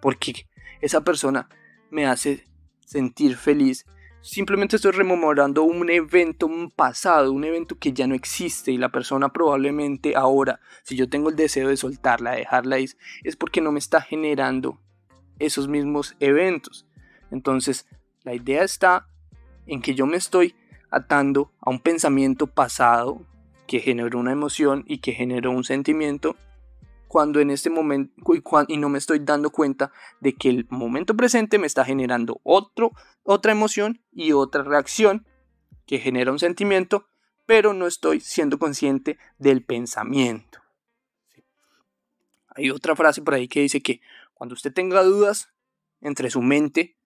porque 0.00 0.46
esa 0.80 1.02
persona 1.02 1.48
me 1.90 2.06
hace 2.06 2.44
sentir 2.86 3.36
feliz, 3.36 3.86
simplemente 4.20 4.76
estoy 4.76 4.92
rememorando 4.92 5.62
un 5.62 5.88
evento 5.90 6.46
un 6.46 6.70
pasado, 6.70 7.32
un 7.32 7.44
evento 7.44 7.78
que 7.78 7.92
ya 7.92 8.06
no 8.06 8.14
existe 8.14 8.72
y 8.72 8.78
la 8.78 8.90
persona 8.90 9.30
probablemente 9.30 10.16
ahora, 10.16 10.60
si 10.82 10.96
yo 10.96 11.08
tengo 11.08 11.30
el 11.30 11.36
deseo 11.36 11.68
de 11.68 11.76
soltarla, 11.76 12.32
de 12.32 12.38
dejarla 12.38 12.78
ir, 12.78 12.90
es 13.24 13.36
porque 13.36 13.60
no 13.60 13.72
me 13.72 13.78
está 13.78 14.00
generando 14.00 14.80
esos 15.38 15.68
mismos 15.68 16.16
eventos. 16.20 16.86
Entonces, 17.30 17.86
la 18.24 18.34
idea 18.34 18.62
está 18.62 19.08
en 19.66 19.80
que 19.80 19.94
yo 19.94 20.06
me 20.06 20.16
estoy 20.16 20.54
atando 20.90 21.52
a 21.60 21.70
un 21.70 21.80
pensamiento 21.80 22.46
pasado 22.46 23.24
que 23.66 23.80
generó 23.80 24.18
una 24.18 24.32
emoción 24.32 24.84
y 24.86 24.98
que 24.98 25.12
generó 25.12 25.52
un 25.52 25.64
sentimiento 25.64 26.36
cuando 27.10 27.40
en 27.40 27.50
este 27.50 27.70
momento 27.70 28.14
y 28.68 28.76
no 28.76 28.88
me 28.88 28.98
estoy 28.98 29.18
dando 29.18 29.50
cuenta 29.50 29.90
de 30.20 30.36
que 30.36 30.48
el 30.48 30.68
momento 30.70 31.16
presente 31.16 31.58
me 31.58 31.66
está 31.66 31.84
generando 31.84 32.40
otro, 32.44 32.92
otra 33.24 33.50
emoción 33.50 34.00
y 34.12 34.30
otra 34.30 34.62
reacción 34.62 35.26
que 35.86 35.98
genera 35.98 36.30
un 36.30 36.38
sentimiento, 36.38 37.08
pero 37.46 37.74
no 37.74 37.88
estoy 37.88 38.20
siendo 38.20 38.60
consciente 38.60 39.18
del 39.38 39.64
pensamiento. 39.64 40.60
Hay 42.54 42.70
otra 42.70 42.94
frase 42.94 43.22
por 43.22 43.34
ahí 43.34 43.48
que 43.48 43.62
dice 43.62 43.82
que 43.82 44.00
cuando 44.32 44.54
usted 44.54 44.72
tenga 44.72 45.02
dudas 45.02 45.52
entre 46.00 46.30
su 46.30 46.42
mente 46.42 46.96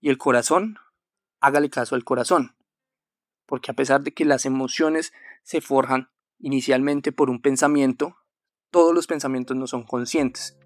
y 0.00 0.08
el 0.08 0.18
corazón, 0.18 0.76
hágale 1.38 1.70
caso 1.70 1.94
al 1.94 2.02
corazón. 2.02 2.56
Porque 3.46 3.70
a 3.70 3.74
pesar 3.74 4.02
de 4.02 4.12
que 4.12 4.24
las 4.24 4.44
emociones 4.44 5.12
se 5.44 5.60
forjan 5.60 6.10
inicialmente 6.40 7.12
por 7.12 7.30
un 7.30 7.40
pensamiento, 7.40 8.16
todos 8.72 8.92
los 8.92 9.06
pensamientos 9.06 9.56
no 9.56 9.68
son 9.68 9.84
conscientes 9.84 10.58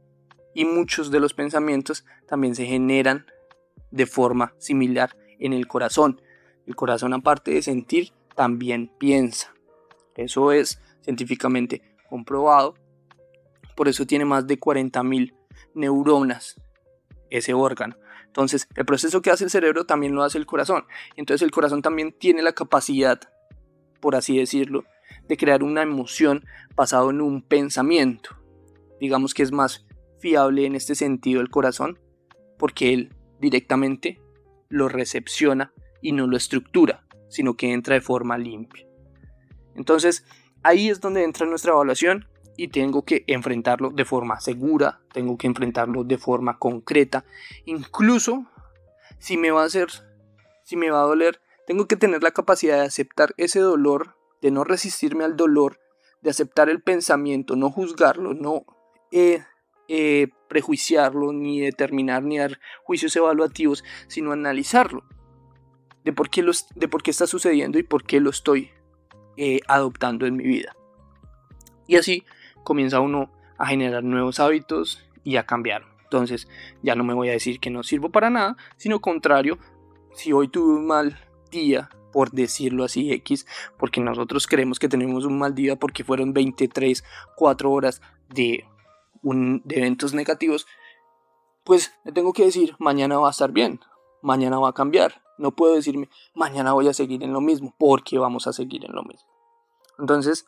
y 0.54 0.64
muchos 0.64 1.10
de 1.10 1.20
los 1.20 1.34
pensamientos 1.34 2.06
también 2.26 2.54
se 2.54 2.64
generan 2.64 3.26
de 3.90 4.06
forma 4.06 4.54
similar 4.56 5.14
en 5.38 5.52
el 5.52 5.66
corazón. 5.66 6.22
El 6.66 6.74
corazón 6.74 7.12
aparte 7.12 7.50
de 7.50 7.60
sentir 7.60 8.12
también 8.34 8.90
piensa. 8.98 9.52
Eso 10.14 10.52
es 10.52 10.80
científicamente 11.02 11.82
comprobado. 12.08 12.74
Por 13.76 13.88
eso 13.88 14.06
tiene 14.06 14.24
más 14.24 14.46
de 14.46 14.58
40.000 14.58 15.34
neuronas 15.74 16.58
ese 17.28 17.52
órgano. 17.52 17.96
Entonces, 18.24 18.68
el 18.76 18.86
proceso 18.86 19.20
que 19.20 19.30
hace 19.30 19.44
el 19.44 19.50
cerebro 19.50 19.84
también 19.84 20.14
lo 20.14 20.22
hace 20.22 20.38
el 20.38 20.46
corazón. 20.46 20.86
Entonces, 21.16 21.42
el 21.42 21.50
corazón 21.50 21.82
también 21.82 22.12
tiene 22.12 22.42
la 22.42 22.52
capacidad, 22.52 23.20
por 24.00 24.14
así 24.14 24.38
decirlo, 24.38 24.84
de 25.28 25.36
crear 25.36 25.62
una 25.62 25.82
emoción 25.82 26.44
basado 26.74 27.10
en 27.10 27.20
un 27.20 27.42
pensamiento. 27.42 28.30
Digamos 29.00 29.34
que 29.34 29.42
es 29.42 29.52
más 29.52 29.86
fiable 30.18 30.66
en 30.66 30.74
este 30.74 30.94
sentido 30.94 31.40
el 31.40 31.50
corazón 31.50 31.98
porque 32.58 32.92
él 32.92 33.14
directamente 33.40 34.20
lo 34.68 34.88
recepciona 34.88 35.72
y 36.00 36.12
no 36.12 36.26
lo 36.26 36.36
estructura, 36.36 37.04
sino 37.28 37.56
que 37.56 37.72
entra 37.72 37.94
de 37.94 38.00
forma 38.00 38.38
limpia. 38.38 38.86
Entonces, 39.74 40.24
ahí 40.62 40.88
es 40.88 41.00
donde 41.00 41.22
entra 41.22 41.46
nuestra 41.46 41.72
evaluación 41.72 42.26
y 42.56 42.68
tengo 42.68 43.04
que 43.04 43.24
enfrentarlo 43.26 43.90
de 43.90 44.04
forma 44.04 44.40
segura, 44.40 45.00
tengo 45.12 45.36
que 45.36 45.46
enfrentarlo 45.46 46.04
de 46.04 46.18
forma 46.18 46.58
concreta, 46.58 47.24
incluso 47.66 48.46
si 49.18 49.36
me 49.36 49.50
va 49.50 49.62
a 49.62 49.66
hacer, 49.66 49.88
si 50.64 50.76
me 50.76 50.90
va 50.90 51.02
a 51.02 51.06
doler, 51.06 51.40
tengo 51.66 51.86
que 51.86 51.96
tener 51.96 52.22
la 52.22 52.30
capacidad 52.30 52.76
de 52.76 52.86
aceptar 52.86 53.34
ese 53.36 53.60
dolor 53.60 54.15
de 54.42 54.50
no 54.50 54.64
resistirme 54.64 55.24
al 55.24 55.36
dolor, 55.36 55.80
de 56.22 56.30
aceptar 56.30 56.68
el 56.68 56.82
pensamiento, 56.82 57.56
no 57.56 57.70
juzgarlo, 57.70 58.34
no 58.34 58.64
eh, 59.12 59.44
eh, 59.88 60.28
prejuiciarlo, 60.48 61.32
ni 61.32 61.60
determinar, 61.60 62.22
ni 62.22 62.38
dar 62.38 62.58
juicios 62.84 63.14
evaluativos, 63.16 63.84
sino 64.08 64.32
analizarlo, 64.32 65.04
de 66.04 66.12
por 66.12 66.30
qué, 66.30 66.42
los, 66.42 66.66
de 66.74 66.88
por 66.88 67.02
qué 67.02 67.10
está 67.10 67.26
sucediendo 67.26 67.78
y 67.78 67.82
por 67.82 68.04
qué 68.04 68.20
lo 68.20 68.30
estoy 68.30 68.70
eh, 69.36 69.60
adoptando 69.68 70.26
en 70.26 70.36
mi 70.36 70.44
vida. 70.44 70.74
Y 71.86 71.96
así 71.96 72.24
comienza 72.64 73.00
uno 73.00 73.30
a 73.58 73.66
generar 73.66 74.02
nuevos 74.02 74.40
hábitos 74.40 75.04
y 75.22 75.36
a 75.36 75.46
cambiar. 75.46 75.84
Entonces 76.02 76.48
ya 76.82 76.94
no 76.94 77.04
me 77.04 77.14
voy 77.14 77.28
a 77.28 77.32
decir 77.32 77.60
que 77.60 77.70
no 77.70 77.82
sirvo 77.82 78.10
para 78.10 78.30
nada, 78.30 78.56
sino 78.76 79.00
contrario, 79.00 79.58
si 80.14 80.32
hoy 80.32 80.48
tuve 80.48 80.74
un 80.74 80.86
mal 80.86 81.18
día, 81.50 81.90
por 82.16 82.30
decirlo 82.30 82.82
así, 82.82 83.12
X, 83.12 83.46
porque 83.78 84.00
nosotros 84.00 84.46
creemos 84.46 84.78
que 84.78 84.88
tenemos 84.88 85.26
un 85.26 85.38
mal 85.38 85.54
día 85.54 85.76
porque 85.76 86.02
fueron 86.02 86.32
23, 86.32 87.04
4 87.36 87.70
horas 87.70 88.00
de, 88.30 88.64
un, 89.22 89.62
eventos 89.68 90.14
negativos, 90.14 90.66
pues 91.62 91.92
le 92.06 92.12
tengo 92.12 92.32
que 92.32 92.46
decir, 92.46 92.74
mañana 92.78 93.18
va 93.18 93.28
a 93.28 93.32
estar 93.32 93.52
bien, 93.52 93.80
mañana 94.22 94.58
va 94.58 94.70
a 94.70 94.72
cambiar. 94.72 95.20
No 95.36 95.54
puedo 95.54 95.74
decirme, 95.74 96.08
mañana 96.34 96.72
voy 96.72 96.88
a 96.88 96.94
seguir 96.94 97.22
en 97.22 97.34
lo 97.34 97.42
mismo, 97.42 97.74
porque 97.78 98.16
vamos 98.16 98.46
a 98.46 98.54
seguir 98.54 98.86
en 98.86 98.94
lo 98.94 99.02
mismo. 99.02 99.28
Entonces, 99.98 100.46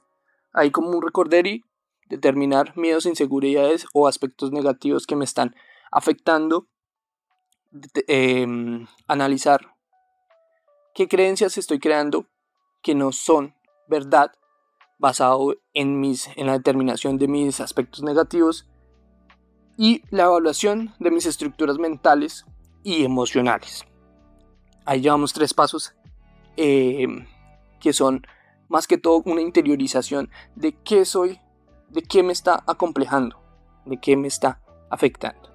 hay 0.54 0.70
como 0.70 0.88
un 0.88 1.04
y 1.44 1.64
determinar 2.08 2.78
miedos, 2.78 3.04
inseguridades 3.04 3.86
o 3.92 4.08
aspectos 4.08 4.52
negativos 4.52 5.06
que 5.06 5.16
me 5.16 5.26
están 5.26 5.54
afectando, 5.92 6.66
em, 8.06 8.86
analizar 9.06 9.76
qué 10.98 11.06
creencias 11.06 11.56
estoy 11.56 11.78
creando 11.78 12.26
que 12.82 12.92
no 12.92 13.12
son 13.12 13.54
verdad 13.86 14.32
basado 14.98 15.54
en, 15.72 16.00
mis, 16.00 16.26
en 16.34 16.48
la 16.48 16.54
determinación 16.54 17.18
de 17.18 17.28
mis 17.28 17.60
aspectos 17.60 18.02
negativos 18.02 18.68
y 19.76 20.02
la 20.10 20.24
evaluación 20.24 20.92
de 20.98 21.12
mis 21.12 21.24
estructuras 21.24 21.78
mentales 21.78 22.46
y 22.82 23.04
emocionales. 23.04 23.84
Ahí 24.84 25.00
llevamos 25.00 25.32
tres 25.32 25.54
pasos 25.54 25.94
eh, 26.56 27.06
que 27.78 27.92
son 27.92 28.26
más 28.68 28.88
que 28.88 28.98
todo 28.98 29.22
una 29.24 29.40
interiorización 29.40 30.28
de 30.56 30.72
qué 30.82 31.04
soy, 31.04 31.38
de 31.90 32.02
qué 32.02 32.24
me 32.24 32.32
está 32.32 32.64
acomplejando, 32.66 33.40
de 33.86 34.00
qué 34.00 34.16
me 34.16 34.26
está 34.26 34.60
afectando. 34.90 35.47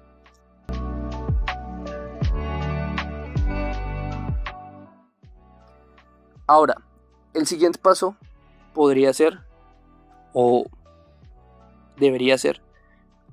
Ahora, 6.46 6.76
el 7.32 7.46
siguiente 7.46 7.78
paso 7.78 8.16
podría 8.74 9.12
ser, 9.12 9.40
o 10.32 10.66
debería 11.96 12.36
ser, 12.36 12.62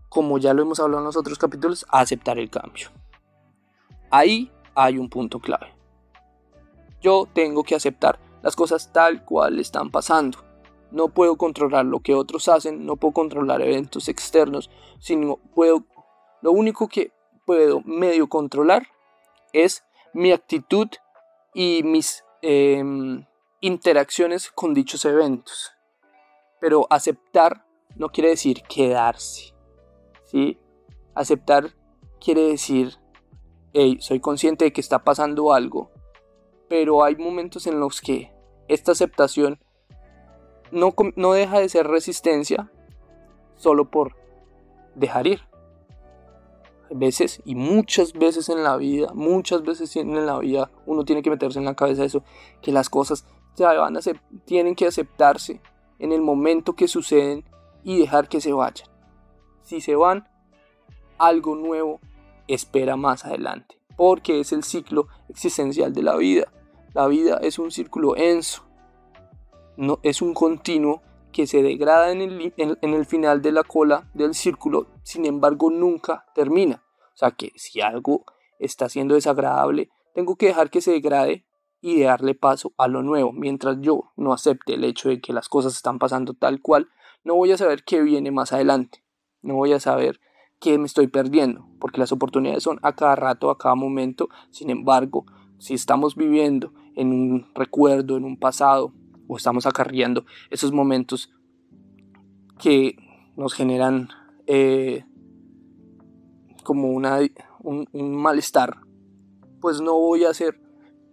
como 0.07 0.37
ya 0.37 0.53
lo 0.53 0.61
hemos 0.61 0.79
hablado 0.79 0.99
en 0.99 1.05
los 1.05 1.17
otros 1.17 1.37
capítulos, 1.37 1.85
aceptar 1.89 2.39
el 2.39 2.49
cambio. 2.49 2.89
Ahí 4.09 4.51
hay 4.75 4.97
un 4.97 5.09
punto 5.09 5.39
clave. 5.39 5.73
Yo 7.01 7.27
tengo 7.33 7.63
que 7.63 7.75
aceptar 7.75 8.19
las 8.41 8.55
cosas 8.55 8.91
tal 8.93 9.25
cual 9.25 9.59
están 9.59 9.89
pasando. 9.89 10.39
No 10.91 11.09
puedo 11.09 11.35
controlar 11.35 11.85
lo 11.85 11.99
que 11.99 12.13
otros 12.13 12.47
hacen, 12.47 12.85
no 12.85 12.95
puedo 12.95 13.13
controlar 13.13 13.61
eventos 13.61 14.07
externos, 14.07 14.69
sino 14.99 15.37
puedo, 15.55 15.85
lo 16.41 16.51
único 16.51 16.87
que 16.87 17.11
puedo 17.45 17.81
medio 17.81 18.29
controlar 18.29 18.87
es 19.53 19.83
mi 20.13 20.31
actitud 20.31 20.87
y 21.53 21.81
mis 21.83 22.23
Em, 22.41 23.25
interacciones 23.59 24.51
con 24.51 24.73
dichos 24.73 25.05
eventos. 25.05 25.73
Pero 26.59 26.87
aceptar 26.89 27.65
no 27.95 28.09
quiere 28.09 28.29
decir 28.29 28.63
quedarse. 28.63 29.53
¿sí? 30.25 30.57
Aceptar 31.13 31.75
quiere 32.19 32.41
decir, 32.47 32.97
hey, 33.73 33.97
soy 33.99 34.19
consciente 34.19 34.65
de 34.65 34.73
que 34.73 34.81
está 34.81 35.03
pasando 35.03 35.53
algo, 35.53 35.91
pero 36.67 37.03
hay 37.03 37.15
momentos 37.15 37.67
en 37.67 37.79
los 37.79 38.01
que 38.01 38.33
esta 38.67 38.93
aceptación 38.93 39.59
no, 40.71 40.95
no 41.15 41.33
deja 41.33 41.59
de 41.59 41.69
ser 41.69 41.87
resistencia 41.87 42.71
solo 43.55 43.91
por 43.91 44.15
dejar 44.95 45.27
ir 45.27 45.50
veces 46.93 47.41
y 47.45 47.55
muchas 47.55 48.13
veces 48.13 48.49
en 48.49 48.63
la 48.63 48.77
vida, 48.77 49.11
muchas 49.13 49.63
veces 49.63 49.95
en 49.95 50.25
la 50.25 50.39
vida 50.39 50.71
uno 50.85 51.05
tiene 51.05 51.21
que 51.21 51.29
meterse 51.29 51.59
en 51.59 51.65
la 51.65 51.75
cabeza 51.75 52.05
eso, 52.05 52.23
que 52.61 52.71
las 52.71 52.89
cosas 52.89 53.25
van 53.57 53.97
a 53.97 53.99
tienen 54.45 54.75
que 54.75 54.87
aceptarse 54.87 55.61
en 55.99 56.11
el 56.11 56.21
momento 56.21 56.73
que 56.73 56.87
suceden 56.87 57.43
y 57.83 57.99
dejar 57.99 58.27
que 58.27 58.41
se 58.41 58.53
vayan. 58.53 58.87
Si 59.61 59.81
se 59.81 59.95
van, 59.95 60.27
algo 61.17 61.55
nuevo 61.55 61.99
espera 62.47 62.95
más 62.95 63.25
adelante. 63.25 63.77
porque 63.97 64.39
es 64.39 64.51
el 64.51 64.63
ciclo 64.63 65.09
existencial 65.29 65.93
de 65.93 66.01
la 66.01 66.15
vida. 66.15 66.51
La 66.93 67.05
vida 67.07 67.37
es 67.43 67.59
un 67.59 67.69
círculo 67.69 68.15
enso, 68.15 68.63
no, 69.77 69.99
es 70.01 70.23
un 70.23 70.33
continuo 70.33 71.03
que 71.31 71.47
se 71.47 71.63
degrada 71.63 72.11
en 72.11 72.21
el, 72.21 72.53
en 72.57 72.93
el 72.93 73.05
final 73.05 73.41
de 73.41 73.51
la 73.51 73.63
cola 73.63 74.09
del 74.13 74.33
círculo, 74.33 74.87
sin 75.03 75.25
embargo 75.25 75.69
nunca 75.69 76.25
termina. 76.35 76.83
O 77.13 77.17
sea 77.17 77.31
que 77.31 77.51
si 77.55 77.81
algo 77.81 78.25
está 78.59 78.89
siendo 78.89 79.15
desagradable, 79.15 79.89
tengo 80.13 80.35
que 80.35 80.47
dejar 80.47 80.69
que 80.69 80.81
se 80.81 80.91
degrade 80.91 81.45
y 81.81 82.01
darle 82.01 82.35
paso 82.35 82.73
a 82.77 82.87
lo 82.87 83.01
nuevo. 83.01 83.31
Mientras 83.31 83.77
yo 83.81 84.11
no 84.15 84.33
acepte 84.33 84.75
el 84.75 84.83
hecho 84.83 85.09
de 85.09 85.19
que 85.19 85.33
las 85.33 85.49
cosas 85.49 85.75
están 85.75 85.99
pasando 85.99 86.33
tal 86.33 86.61
cual, 86.61 86.89
no 87.23 87.35
voy 87.35 87.51
a 87.51 87.57
saber 87.57 87.83
qué 87.83 88.01
viene 88.01 88.31
más 88.31 88.53
adelante. 88.53 89.03
No 89.41 89.55
voy 89.55 89.73
a 89.73 89.79
saber 89.79 90.19
qué 90.59 90.77
me 90.77 90.85
estoy 90.85 91.07
perdiendo, 91.07 91.67
porque 91.79 91.99
las 91.99 92.11
oportunidades 92.11 92.63
son 92.63 92.79
a 92.83 92.95
cada 92.95 93.15
rato, 93.15 93.49
a 93.49 93.57
cada 93.57 93.75
momento. 93.75 94.29
Sin 94.51 94.69
embargo, 94.69 95.25
si 95.57 95.73
estamos 95.73 96.15
viviendo 96.15 96.71
en 96.95 97.11
un 97.11 97.51
recuerdo, 97.55 98.17
en 98.17 98.25
un 98.25 98.37
pasado, 98.37 98.93
o 99.31 99.37
estamos 99.37 99.65
acarreando 99.65 100.25
esos 100.49 100.73
momentos 100.73 101.31
que 102.59 102.97
nos 103.37 103.53
generan 103.53 104.09
eh, 104.45 105.05
como 106.65 106.89
una, 106.89 107.19
un, 107.59 107.87
un 107.93 108.15
malestar, 108.17 108.81
pues 109.61 109.79
no 109.79 109.93
voy 109.93 110.25
a 110.25 110.33
ser 110.33 110.59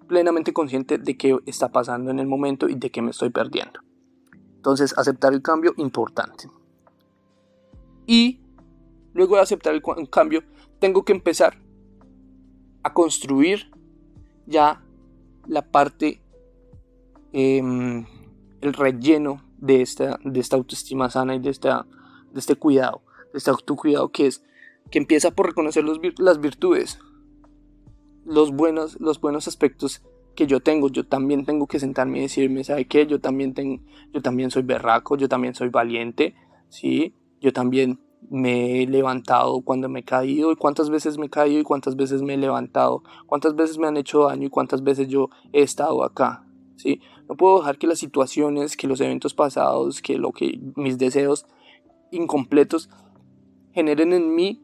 plenamente 0.09 0.53
consciente 0.53 0.99
de 0.99 1.17
qué 1.17 1.39
está 1.47 1.71
pasando 1.71 2.11
en 2.11 2.19
el 2.19 2.27
momento 2.27 2.69
y 2.69 2.75
de 2.75 2.91
qué 2.91 3.03
me 3.03 3.13
estoy 3.13 3.31
perdiendo. 3.31 3.79
Entonces, 4.57 4.99
aceptar 4.99 5.33
el 5.33 5.41
cambio, 5.41 5.75
importante. 5.77 6.51
Y 8.05 8.41
luego 9.15 9.37
de 9.37 9.43
aceptar 9.43 9.75
el 9.75 10.11
cambio, 10.11 10.43
tengo 10.81 11.05
que 11.05 11.13
empezar 11.13 11.63
a 12.83 12.93
construir 12.93 13.71
ya 14.47 14.83
la 15.47 15.71
parte, 15.71 16.21
em, 17.33 18.07
el 18.61 18.73
relleno 18.73 19.43
de 19.59 19.83
esta, 19.83 20.19
de 20.25 20.41
esta 20.41 20.57
autoestima 20.57 21.11
sana 21.11 21.35
y 21.35 21.38
de, 21.38 21.51
esta, 21.51 21.87
de 22.33 22.41
este 22.41 22.57
cuidado, 22.57 23.03
de 23.33 23.38
este 23.38 23.51
autocuidado 23.51 24.11
que 24.11 24.27
es 24.27 24.43
que 24.91 24.99
empieza 24.99 25.31
por 25.31 25.47
reconocer 25.47 25.85
los, 25.85 25.99
las 26.19 26.41
virtudes, 26.41 26.99
los 28.25 28.53
buenos, 28.53 28.99
los 29.01 29.21
buenos 29.21 29.49
aspectos 29.49 30.03
que 30.35 30.47
yo 30.47 30.61
tengo. 30.61 30.88
Yo 30.88 31.05
también 31.05 31.45
tengo 31.45 31.67
que 31.67 31.81
sentarme 31.81 32.19
y 32.19 32.23
decirme, 32.23 32.64
¿sabe 32.64 32.87
qué? 32.87 33.07
Yo 33.07 33.21
también, 33.21 33.55
tengo, 33.55 33.83
yo 34.12 34.23
también 34.23 34.51
soy 34.51 34.62
berraco, 34.62 35.17
yo 35.17 35.29
también 35.29 35.55
soy 35.55 35.69
valiente, 35.69 36.35
¿sí? 36.69 37.14
Yo 37.41 37.53
también 37.53 38.01
me 38.31 38.83
he 38.83 38.87
levantado 38.87 39.61
cuando 39.62 39.88
me 39.88 40.01
he 40.01 40.05
caído 40.05 40.53
y 40.53 40.57
cuántas 40.57 40.91
veces 40.91 41.19
me 41.19 41.27
he 41.27 41.31
caído 41.31 41.61
y 41.61 41.64
cuántas 41.64 41.97
veces 41.97 42.23
me 42.23 42.35
he 42.35 42.37
levantado, 42.37 43.03
cuántas 43.27 43.55
veces 43.55 43.79
me 43.79 43.87
han 43.87 43.97
hecho 43.97 44.25
daño 44.25 44.47
y 44.47 44.51
cuántas 44.51 44.83
veces 44.83 45.09
yo 45.09 45.31
he 45.53 45.62
estado 45.62 46.05
acá, 46.05 46.45
No 47.29 47.37
puedo 47.37 47.59
dejar 47.59 47.79
que 47.79 47.87
las 47.87 47.99
situaciones, 47.99 48.77
que 48.77 48.87
los 48.87 49.01
eventos 49.01 49.35
pasados, 49.35 50.01
que 50.03 50.19
lo 50.19 50.33
que 50.33 50.59
mis 50.77 50.99
deseos 50.99 51.47
incompletos 52.11 52.88
generen 53.73 54.12
en 54.12 54.35
mí 54.35 54.62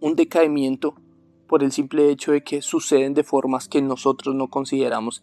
un 0.00 0.14
decaimiento 0.14 0.94
por 1.46 1.62
el 1.62 1.72
simple 1.72 2.10
hecho 2.10 2.32
de 2.32 2.42
que 2.42 2.62
suceden 2.62 3.14
de 3.14 3.24
formas 3.24 3.68
que 3.68 3.82
nosotros 3.82 4.34
no 4.34 4.48
consideramos 4.48 5.22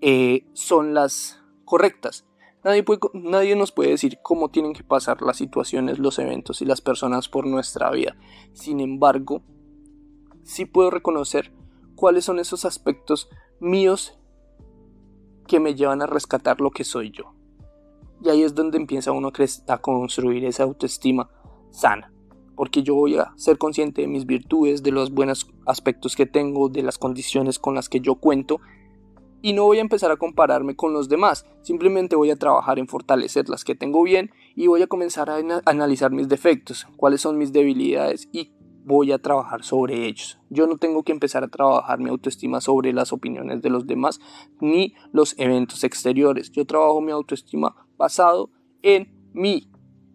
eh, 0.00 0.46
son 0.52 0.94
las 0.94 1.40
correctas. 1.64 2.24
Nadie, 2.64 2.84
nadie 3.14 3.56
nos 3.56 3.72
puede 3.72 3.90
decir 3.90 4.18
cómo 4.22 4.50
tienen 4.50 4.72
que 4.72 4.82
pasar 4.82 5.22
las 5.22 5.36
situaciones, 5.36 5.98
los 5.98 6.18
eventos 6.18 6.60
y 6.60 6.64
las 6.64 6.80
personas 6.80 7.28
por 7.28 7.46
nuestra 7.46 7.90
vida. 7.90 8.16
Sin 8.52 8.80
embargo, 8.80 9.42
sí 10.42 10.64
puedo 10.64 10.90
reconocer 10.90 11.52
cuáles 11.94 12.24
son 12.24 12.38
esos 12.38 12.64
aspectos 12.64 13.28
míos 13.60 14.18
que 15.48 15.58
me 15.58 15.74
llevan 15.74 16.02
a 16.02 16.06
rescatar 16.06 16.60
lo 16.60 16.70
que 16.70 16.84
soy 16.84 17.10
yo. 17.10 17.34
Y 18.22 18.28
ahí 18.28 18.44
es 18.44 18.54
donde 18.54 18.78
empieza 18.78 19.10
uno 19.10 19.32
a 19.66 19.78
construir 19.78 20.44
esa 20.44 20.62
autoestima 20.62 21.28
sana 21.70 22.12
porque 22.58 22.82
yo 22.82 22.96
voy 22.96 23.16
a 23.16 23.32
ser 23.36 23.56
consciente 23.56 24.02
de 24.02 24.08
mis 24.08 24.26
virtudes, 24.26 24.82
de 24.82 24.90
los 24.90 25.12
buenos 25.12 25.48
aspectos 25.64 26.16
que 26.16 26.26
tengo, 26.26 26.68
de 26.68 26.82
las 26.82 26.98
condiciones 26.98 27.56
con 27.56 27.76
las 27.76 27.88
que 27.88 28.00
yo 28.00 28.16
cuento, 28.16 28.60
y 29.40 29.52
no 29.52 29.62
voy 29.62 29.78
a 29.78 29.82
empezar 29.82 30.10
a 30.10 30.16
compararme 30.16 30.74
con 30.74 30.92
los 30.92 31.08
demás, 31.08 31.46
simplemente 31.62 32.16
voy 32.16 32.32
a 32.32 32.36
trabajar 32.36 32.80
en 32.80 32.88
fortalecer 32.88 33.48
las 33.48 33.62
que 33.62 33.76
tengo 33.76 34.02
bien 34.02 34.32
y 34.56 34.66
voy 34.66 34.82
a 34.82 34.88
comenzar 34.88 35.30
a 35.30 35.38
analizar 35.66 36.10
mis 36.10 36.28
defectos, 36.28 36.88
cuáles 36.96 37.20
son 37.20 37.38
mis 37.38 37.52
debilidades 37.52 38.28
y 38.32 38.50
voy 38.88 39.12
a 39.12 39.18
trabajar 39.18 39.62
sobre 39.62 40.06
ellos. 40.06 40.38
Yo 40.48 40.66
no 40.66 40.78
tengo 40.78 41.02
que 41.02 41.12
empezar 41.12 41.44
a 41.44 41.48
trabajar 41.48 42.00
mi 42.00 42.08
autoestima 42.08 42.60
sobre 42.62 42.92
las 42.94 43.12
opiniones 43.12 43.60
de 43.60 43.68
los 43.68 43.86
demás 43.86 44.18
ni 44.60 44.94
los 45.12 45.38
eventos 45.38 45.84
exteriores. 45.84 46.50
Yo 46.50 46.64
trabajo 46.64 47.02
mi 47.02 47.12
autoestima 47.12 47.76
basado 47.98 48.50
en 48.82 49.14
mí, 49.34 49.70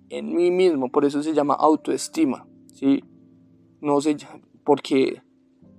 en 0.09 0.35
mí 0.35 0.49
mismo, 0.49 0.91
por 0.91 1.05
eso 1.05 1.21
se 1.21 1.33
llama 1.33 1.53
autoestima, 1.53 2.47
¿sí? 2.73 3.03
No 3.79 4.01
sé, 4.01 4.17
porque 4.63 5.21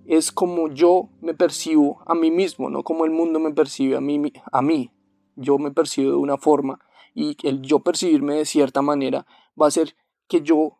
es 0.06 0.30
como 0.30 0.68
yo 0.68 1.08
me 1.20 1.34
percibo 1.34 2.00
a 2.06 2.14
mí 2.14 2.30
mismo, 2.30 2.70
no 2.70 2.84
como 2.84 3.04
el 3.04 3.10
mundo 3.10 3.40
me 3.40 3.52
percibe 3.52 3.96
a 3.96 4.00
mí, 4.00 4.32
a 4.52 4.62
mí. 4.62 4.92
Yo 5.36 5.58
me 5.58 5.72
percibo 5.72 6.10
de 6.10 6.16
una 6.16 6.36
forma 6.36 6.78
y 7.12 7.36
el 7.42 7.60
yo 7.60 7.80
percibirme 7.80 8.34
de 8.34 8.44
cierta 8.44 8.82
manera 8.82 9.26
va 9.60 9.66
a 9.66 9.68
hacer 9.68 9.96
que 10.28 10.42
yo 10.42 10.78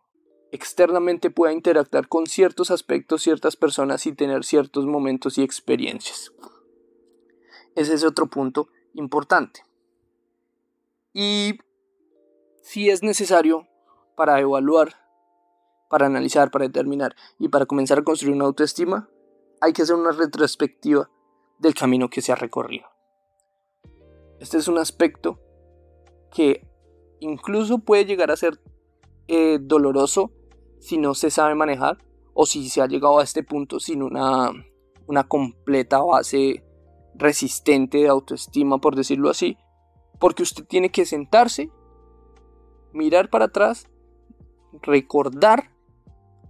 externamente 0.54 1.30
pueda 1.30 1.52
interactuar 1.52 2.06
con 2.06 2.26
ciertos 2.26 2.70
aspectos, 2.70 3.22
ciertas 3.22 3.56
personas 3.56 4.06
y 4.06 4.12
tener 4.12 4.44
ciertos 4.44 4.86
momentos 4.86 5.36
y 5.36 5.42
experiencias. 5.42 6.32
Ese 7.74 7.94
es 7.94 8.04
otro 8.04 8.28
punto 8.28 8.68
importante. 8.92 9.64
Y 11.12 11.58
si 12.62 12.88
es 12.88 13.02
necesario 13.02 13.66
para 14.14 14.38
evaluar, 14.38 14.94
para 15.90 16.06
analizar, 16.06 16.52
para 16.52 16.66
determinar 16.66 17.16
y 17.40 17.48
para 17.48 17.66
comenzar 17.66 17.98
a 17.98 18.04
construir 18.04 18.36
una 18.36 18.44
autoestima, 18.44 19.08
hay 19.60 19.72
que 19.72 19.82
hacer 19.82 19.96
una 19.96 20.12
retrospectiva 20.12 21.10
del 21.58 21.74
camino 21.74 22.08
que 22.08 22.22
se 22.22 22.30
ha 22.30 22.36
recorrido. 22.36 22.86
Este 24.38 24.58
es 24.58 24.68
un 24.68 24.78
aspecto 24.78 25.40
que 26.30 26.64
incluso 27.18 27.80
puede 27.80 28.04
llegar 28.04 28.30
a 28.30 28.36
ser 28.36 28.60
eh, 29.26 29.58
doloroso 29.60 30.30
si 30.84 30.98
no 30.98 31.14
se 31.14 31.30
sabe 31.30 31.54
manejar 31.54 31.96
o 32.34 32.44
si 32.44 32.68
se 32.68 32.82
ha 32.82 32.86
llegado 32.86 33.18
a 33.18 33.24
este 33.24 33.42
punto 33.42 33.80
sin 33.80 34.02
una, 34.02 34.50
una 35.06 35.24
completa 35.24 36.00
base 36.00 36.62
resistente 37.14 37.98
de 37.98 38.08
autoestima, 38.08 38.76
por 38.78 38.94
decirlo 38.94 39.30
así, 39.30 39.56
porque 40.20 40.42
usted 40.42 40.64
tiene 40.64 40.90
que 40.90 41.06
sentarse 41.06 41.70
mirar 42.92 43.30
para 43.30 43.46
atrás, 43.46 43.88
recordar 44.82 45.70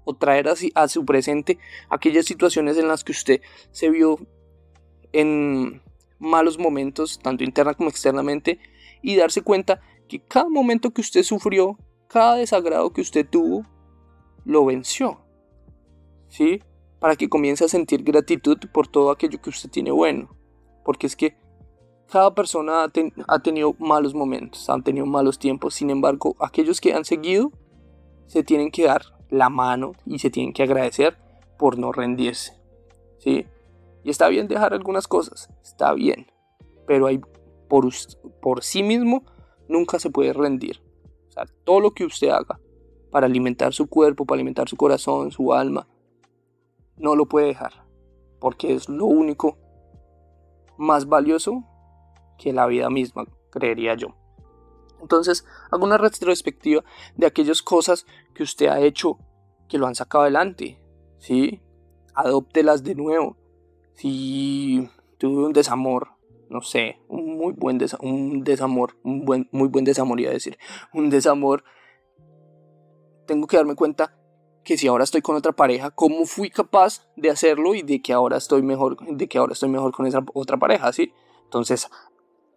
o 0.04 0.14
traer 0.14 0.48
así 0.48 0.72
a 0.74 0.88
su 0.88 1.04
presente 1.04 1.60
aquellas 1.88 2.24
situaciones 2.24 2.76
en 2.76 2.88
las 2.88 3.04
que 3.04 3.12
usted 3.12 3.40
se 3.70 3.88
vio 3.88 4.18
en 5.12 5.80
malos 6.18 6.58
momentos, 6.58 7.20
tanto 7.20 7.44
interna 7.44 7.74
como 7.74 7.88
externamente, 7.88 8.58
y 9.00 9.14
darse 9.14 9.42
cuenta 9.42 9.80
que 10.08 10.18
cada 10.18 10.48
momento 10.48 10.90
que 10.90 11.02
usted 11.02 11.22
sufrió, 11.22 11.78
cada 12.08 12.34
desagrado 12.34 12.92
que 12.92 13.00
usted 13.00 13.24
tuvo, 13.28 13.64
lo 14.44 14.64
venció. 14.64 15.20
¿Sí? 16.28 16.62
Para 16.98 17.16
que 17.16 17.28
comience 17.28 17.64
a 17.64 17.68
sentir 17.68 18.02
gratitud 18.02 18.58
por 18.72 18.88
todo 18.88 19.10
aquello 19.10 19.40
que 19.40 19.50
usted 19.50 19.70
tiene 19.70 19.90
bueno. 19.90 20.36
Porque 20.84 21.06
es 21.06 21.16
que 21.16 21.36
cada 22.10 22.34
persona 22.34 22.84
ha, 23.26 23.38
tenido 23.40 23.74
malos 23.78 24.14
momentos, 24.14 24.68
han 24.68 24.82
tenido 24.82 25.06
malos 25.06 25.38
tiempos, 25.38 25.74
sin 25.74 25.90
embargo, 25.90 26.36
aquellos 26.38 26.80
que 26.80 26.92
han 26.92 27.04
seguido 27.04 27.50
se 28.26 28.42
tienen 28.42 28.70
que 28.70 28.84
dar 28.84 29.02
la 29.30 29.48
mano 29.48 29.92
y 30.06 30.18
se 30.18 30.30
tienen 30.30 30.52
que 30.52 30.62
agradecer 30.62 31.16
por 31.58 31.78
no 31.78 31.92
rendirse. 31.92 32.52
¿sí? 33.18 33.46
Y 34.02 34.10
está 34.10 34.28
bien 34.28 34.48
dejar 34.48 34.74
algunas 34.74 35.08
cosas, 35.08 35.48
está 35.62 35.92
bien, 35.94 36.26
pero 36.86 37.06
hay, 37.06 37.20
por, 37.68 37.88
por 38.40 38.62
sí 38.62 38.82
mismo 38.82 39.24
nunca 39.68 39.98
se 39.98 40.10
puede 40.10 40.32
rendir. 40.32 40.82
O 41.28 41.32
sea, 41.32 41.46
todo 41.64 41.80
lo 41.80 41.92
que 41.92 42.04
usted 42.04 42.28
haga 42.28 42.60
para 43.14 43.28
alimentar 43.28 43.72
su 43.72 43.86
cuerpo, 43.86 44.26
para 44.26 44.38
alimentar 44.38 44.68
su 44.68 44.76
corazón, 44.76 45.30
su 45.30 45.52
alma, 45.52 45.86
no 46.96 47.14
lo 47.14 47.26
puede 47.26 47.46
dejar, 47.46 47.86
porque 48.40 48.74
es 48.74 48.88
lo 48.88 49.04
único 49.04 49.56
más 50.78 51.06
valioso 51.06 51.62
que 52.38 52.52
la 52.52 52.66
vida 52.66 52.90
misma, 52.90 53.24
creería 53.52 53.94
yo. 53.94 54.08
Entonces, 55.00 55.46
hago 55.70 55.84
una 55.84 55.96
retrospectiva 55.96 56.82
de 57.14 57.26
aquellas 57.28 57.62
cosas 57.62 58.04
que 58.34 58.42
usted 58.42 58.66
ha 58.66 58.80
hecho 58.80 59.20
que 59.68 59.78
lo 59.78 59.86
han 59.86 59.94
sacado 59.94 60.22
adelante, 60.22 60.82
¿sí? 61.18 61.60
Adóptelas 62.16 62.82
de 62.82 62.96
nuevo. 62.96 63.36
Si 63.92 64.90
tuve 65.18 65.46
un 65.46 65.52
desamor, 65.52 66.08
no 66.50 66.62
sé, 66.62 66.98
un 67.06 67.36
muy 67.36 67.52
buen 67.52 67.78
un 68.00 68.42
desamor, 68.42 68.96
un 69.04 69.46
muy 69.52 69.68
buen 69.68 69.84
desamor, 69.84 70.18
iba 70.18 70.30
a 70.30 70.34
decir, 70.34 70.58
un 70.92 71.10
desamor, 71.10 71.62
tengo 73.26 73.46
que 73.46 73.56
darme 73.56 73.74
cuenta 73.74 74.14
que 74.64 74.78
si 74.78 74.88
ahora 74.88 75.04
estoy 75.04 75.20
con 75.20 75.36
otra 75.36 75.52
pareja, 75.52 75.90
cómo 75.90 76.24
fui 76.24 76.50
capaz 76.50 77.06
de 77.16 77.30
hacerlo 77.30 77.74
y 77.74 77.82
de 77.82 78.00
que 78.00 78.12
ahora 78.12 78.38
estoy 78.38 78.62
mejor, 78.62 78.96
de 79.06 79.28
que 79.28 79.38
ahora 79.38 79.52
estoy 79.52 79.68
mejor 79.68 79.92
con 79.92 80.06
esa 80.06 80.24
otra 80.32 80.56
pareja, 80.56 80.92
¿sí? 80.92 81.12
Entonces, 81.44 81.88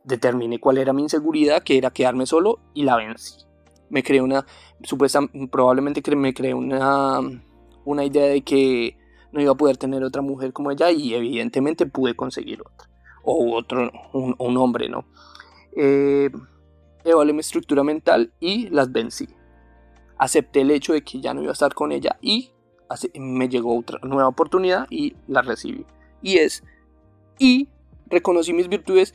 determiné 0.03 0.59
cuál 0.59 0.77
era 0.77 0.93
mi 0.93 1.03
inseguridad, 1.03 1.63
que 1.63 1.77
era 1.77 1.91
quedarme 1.91 2.25
solo 2.25 2.59
y 2.73 2.83
la 2.83 2.95
vencí. 2.95 3.45
Me 3.89 4.03
creé 4.03 4.21
una, 4.21 4.45
supuesta, 4.83 5.19
probablemente 5.51 6.15
me 6.15 6.33
creé 6.33 6.53
una, 6.53 7.19
una 7.83 8.05
idea 8.05 8.25
de 8.25 8.41
que 8.41 8.97
no 9.31 9.41
iba 9.41 9.51
a 9.51 9.57
poder 9.57 9.77
tener 9.77 10.03
otra 10.03 10.21
mujer 10.21 10.53
como 10.53 10.71
ella 10.71 10.91
y 10.91 11.13
evidentemente 11.13 11.85
pude 11.85 12.15
conseguir 12.15 12.61
otra. 12.61 12.89
O 13.23 13.55
otro, 13.55 13.91
un, 14.13 14.57
hombre, 14.57 14.87
¿no? 14.87 15.05
Eh, 15.75 16.29
evalué 17.03 17.33
mi 17.33 17.41
estructura 17.41 17.83
mental 17.83 18.31
y 18.39 18.69
las 18.69 18.91
vencí. 18.91 19.27
Acepté 20.17 20.61
el 20.61 20.71
hecho 20.71 20.93
de 20.93 21.03
que 21.03 21.19
ya 21.21 21.33
no 21.33 21.41
iba 21.41 21.51
a 21.51 21.53
estar 21.53 21.73
con 21.73 21.91
ella 21.91 22.17
y 22.21 22.51
me 23.15 23.49
llegó 23.49 23.77
otra 23.77 23.99
nueva 24.03 24.27
oportunidad 24.27 24.87
y 24.89 25.15
la 25.27 25.41
recibí. 25.41 25.85
Y 26.21 26.37
es, 26.37 26.63
y 27.37 27.67
reconocí 28.07 28.53
mis 28.53 28.69
virtudes 28.69 29.13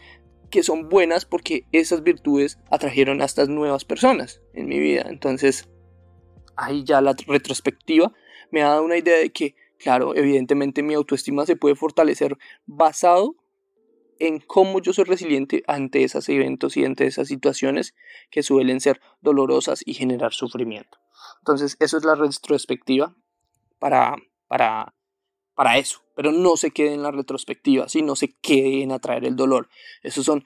que 0.51 0.63
son 0.63 0.89
buenas 0.89 1.25
porque 1.25 1.65
esas 1.73 2.03
virtudes 2.03 2.59
atrajeron 2.71 3.23
a 3.23 3.25
estas 3.25 3.49
nuevas 3.49 3.85
personas 3.85 4.43
en 4.53 4.69
mi 4.69 4.79
vida. 4.79 5.07
Entonces, 5.09 5.69
ahí 6.57 6.85
ya 6.85 7.01
la 7.01 7.15
retrospectiva 7.27 8.13
me 8.51 8.63
ha 8.63 8.69
dado 8.69 8.85
una 8.85 8.99
idea 8.99 9.17
de 9.17 9.31
que, 9.31 9.57
claro, 9.79 10.15
evidentemente 10.15 10.83
mi 10.83 10.95
autoestima 10.95 11.47
se 11.47 11.57
puede 11.57 11.75
fortalecer 11.75 12.37
basado 12.67 13.35
en 14.23 14.39
cómo 14.39 14.81
yo 14.81 14.93
soy 14.93 15.03
resiliente 15.03 15.65
ante 15.67 16.05
esos 16.05 16.29
eventos 16.29 16.77
y 16.77 16.85
ante 16.85 17.07
esas 17.07 17.27
situaciones 17.27 17.95
que 18.31 18.45
suelen 18.45 18.81
ser 18.81 19.01
dolorosas 19.21 19.83
y 19.85 19.95
generar 19.95 20.33
sufrimiento. 20.33 20.99
Entonces, 21.41 21.77
eso 21.81 21.97
es 21.97 22.05
la 22.05 22.15
retrospectiva 22.15 23.17
para, 23.81 24.15
para, 24.47 24.95
para 25.55 25.79
eso. 25.79 26.03
Pero 26.15 26.31
no 26.31 26.57
se 26.57 26.71
quede 26.71 26.95
en 26.95 27.03
la 27.03 27.11
retrospectiva, 27.11 27.89
¿sí? 27.89 28.03
no 28.03 28.15
se 28.15 28.37
quede 28.37 28.83
en 28.83 28.93
atraer 28.93 29.25
el 29.25 29.35
dolor. 29.35 29.69
Esos 30.05 30.25
son 30.25 30.45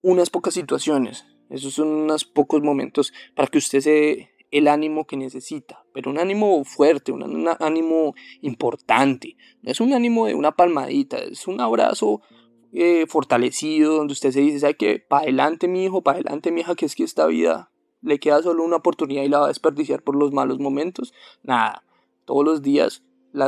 unas 0.00 0.30
pocas 0.30 0.54
situaciones, 0.54 1.26
esos 1.50 1.74
son 1.74 1.88
unos 1.88 2.24
pocos 2.24 2.62
momentos 2.62 3.12
para 3.34 3.48
que 3.48 3.58
usted 3.58 3.80
se 3.80 4.30
el 4.50 4.68
ánimo 4.68 5.06
que 5.06 5.16
necesita, 5.16 5.84
pero 5.92 6.10
un 6.10 6.18
ánimo 6.18 6.64
fuerte, 6.64 7.12
un, 7.12 7.48
ánimo 7.60 8.14
importante. 8.40 9.36
Es 9.64 9.80
un 9.80 9.92
ánimo 9.92 10.26
de 10.26 10.34
una 10.34 10.52
palmadita, 10.52 11.18
es 11.18 11.46
un 11.46 11.60
abrazo 11.60 12.22
eh, 12.72 13.06
fortalecido 13.08 13.96
donde 13.96 14.12
usted 14.12 14.30
se 14.32 14.40
dice, 14.40 14.60
¿sabe 14.60 14.76
qué? 14.76 14.98
Para 14.98 15.22
adelante 15.22 15.68
mi 15.68 15.84
hijo, 15.84 16.02
para 16.02 16.18
adelante 16.18 16.52
mi 16.52 16.60
hija, 16.60 16.74
que 16.74 16.86
es 16.86 16.94
que 16.94 17.04
esta 17.04 17.26
vida 17.26 17.70
le 18.02 18.18
queda 18.18 18.42
solo 18.42 18.64
una 18.64 18.76
oportunidad 18.76 19.22
y 19.22 19.28
la 19.28 19.40
va 19.40 19.44
a 19.46 19.48
desperdiciar 19.48 20.02
por 20.02 20.16
los 20.16 20.32
malos 20.32 20.58
momentos. 20.58 21.12
Nada, 21.42 21.82
todos 22.24 22.44
los 22.44 22.62
días 22.62 23.02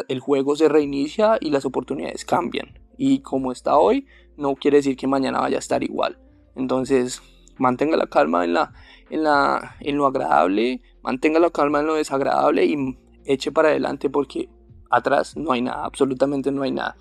el 0.08 0.20
juego 0.20 0.56
se 0.56 0.68
reinicia 0.68 1.38
y 1.40 1.50
las 1.50 1.64
oportunidades 1.64 2.24
cambian. 2.24 2.78
Y 2.96 3.20
como 3.20 3.52
está 3.52 3.78
hoy, 3.78 4.06
no 4.36 4.54
quiere 4.54 4.78
decir 4.78 4.96
que 4.96 5.06
mañana 5.06 5.40
vaya 5.40 5.56
a 5.56 5.60
estar 5.60 5.82
igual. 5.82 6.18
Entonces, 6.56 7.22
mantenga 7.58 7.96
la 7.96 8.06
calma 8.06 8.44
en, 8.44 8.54
la, 8.54 8.72
en, 9.10 9.22
la, 9.22 9.76
en 9.80 9.96
lo 9.96 10.06
agradable, 10.06 10.82
mantenga 11.02 11.38
la 11.38 11.50
calma 11.50 11.80
en 11.80 11.86
lo 11.86 11.94
desagradable 11.94 12.64
y 12.66 12.98
eche 13.24 13.52
para 13.52 13.68
adelante 13.68 14.10
porque 14.10 14.48
atrás 14.90 15.36
no 15.36 15.52
hay 15.52 15.62
nada, 15.62 15.84
absolutamente 15.84 16.50
no 16.50 16.62
hay 16.62 16.72
nada. 16.72 16.96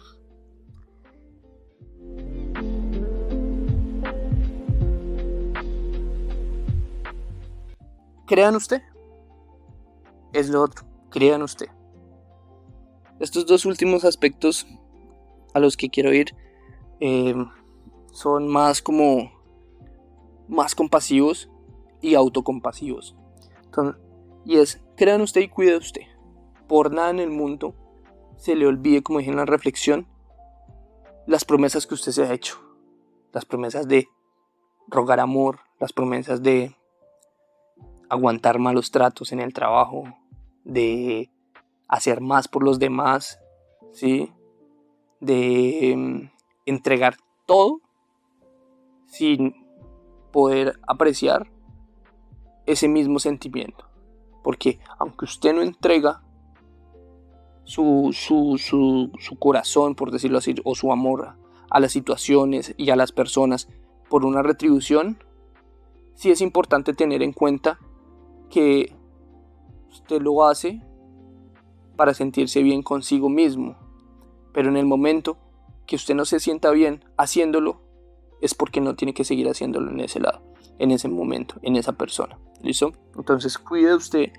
Crean 8.27 8.57
usted. 8.57 8.81
Es 10.33 10.49
lo 10.49 10.61
otro. 10.61 10.85
Crean 11.09 11.41
usted. 11.41 11.67
Estos 13.19 13.45
dos 13.45 13.65
últimos 13.65 14.03
aspectos 14.03 14.67
a 15.53 15.59
los 15.59 15.77
que 15.77 15.89
quiero 15.89 16.13
ir 16.13 16.35
eh, 16.99 17.33
son 18.11 18.47
más 18.47 18.81
como 18.81 19.31
más 20.49 20.75
compasivos 20.75 21.49
y 22.01 22.15
autocompasivos. 22.15 23.15
y 24.45 24.57
es, 24.57 24.81
crean 24.95 25.21
usted 25.21 25.41
y 25.41 25.47
cuide 25.47 25.77
usted. 25.77 26.03
Por 26.67 26.93
nada 26.93 27.09
en 27.09 27.19
el 27.19 27.29
mundo 27.29 27.75
se 28.35 28.55
le 28.55 28.67
olvide, 28.67 29.03
como 29.03 29.19
dije 29.19 29.31
en 29.31 29.37
la 29.37 29.45
reflexión, 29.45 30.05
las 31.25 31.45
promesas 31.45 31.87
que 31.87 31.93
usted 31.93 32.11
se 32.11 32.23
ha 32.23 32.33
hecho. 32.33 32.59
Las 33.31 33.45
promesas 33.45 33.87
de 33.87 34.09
rogar 34.87 35.19
amor, 35.21 35.59
las 35.79 35.93
promesas 35.93 36.43
de 36.43 36.75
aguantar 38.09 38.59
malos 38.59 38.91
tratos 38.91 39.31
en 39.31 39.39
el 39.39 39.53
trabajo, 39.53 40.03
de 40.63 41.29
hacer 41.87 42.21
más 42.21 42.47
por 42.47 42.63
los 42.63 42.79
demás, 42.79 43.39
¿sí? 43.91 44.31
De 45.19 45.93
mm, 45.95 46.29
entregar 46.65 47.15
todo 47.45 47.81
sin 49.05 49.55
poder 50.31 50.79
apreciar 50.85 51.49
ese 52.65 52.87
mismo 52.87 53.19
sentimiento. 53.19 53.85
Porque 54.43 54.79
aunque 54.99 55.25
usted 55.25 55.53
no 55.53 55.61
entrega 55.61 56.21
su, 57.63 58.11
su, 58.13 58.57
su, 58.57 59.11
su, 59.19 59.39
corazón, 59.39 59.95
por 59.95 60.11
decirlo 60.11 60.37
así, 60.37 60.55
o 60.63 60.75
su 60.75 60.91
amor 60.91 61.35
a 61.69 61.79
las 61.79 61.91
situaciones 61.91 62.73
y 62.77 62.89
a 62.91 62.95
las 62.95 63.11
personas 63.11 63.67
por 64.09 64.25
una 64.25 64.41
retribución, 64.41 65.21
sí 66.13 66.31
es 66.31 66.41
importante 66.41 66.93
tener 66.93 67.23
en 67.23 67.33
cuenta 67.33 67.79
que 68.49 68.93
usted 69.89 70.21
lo 70.21 70.45
hace 70.45 70.81
para 71.95 72.13
sentirse 72.13 72.61
bien 72.63 72.83
consigo 72.83 73.29
mismo. 73.29 73.75
Pero 74.53 74.69
en 74.69 74.77
el 74.77 74.85
momento 74.85 75.37
que 75.85 75.95
usted 75.95 76.15
no 76.15 76.25
se 76.25 76.39
sienta 76.39 76.71
bien 76.71 77.03
haciéndolo, 77.17 77.81
es 78.41 78.53
porque 78.53 78.81
no 78.81 78.95
tiene 78.95 79.13
que 79.13 79.23
seguir 79.23 79.47
haciéndolo 79.47 79.91
en 79.91 79.99
ese 79.99 80.19
lado, 80.19 80.41
en 80.77 80.91
ese 80.91 81.07
momento, 81.09 81.55
en 81.61 81.75
esa 81.75 81.93
persona. 81.93 82.37
¿Listo? 82.61 82.91
Entonces 83.15 83.57
cuide 83.57 83.95
usted, 83.95 84.31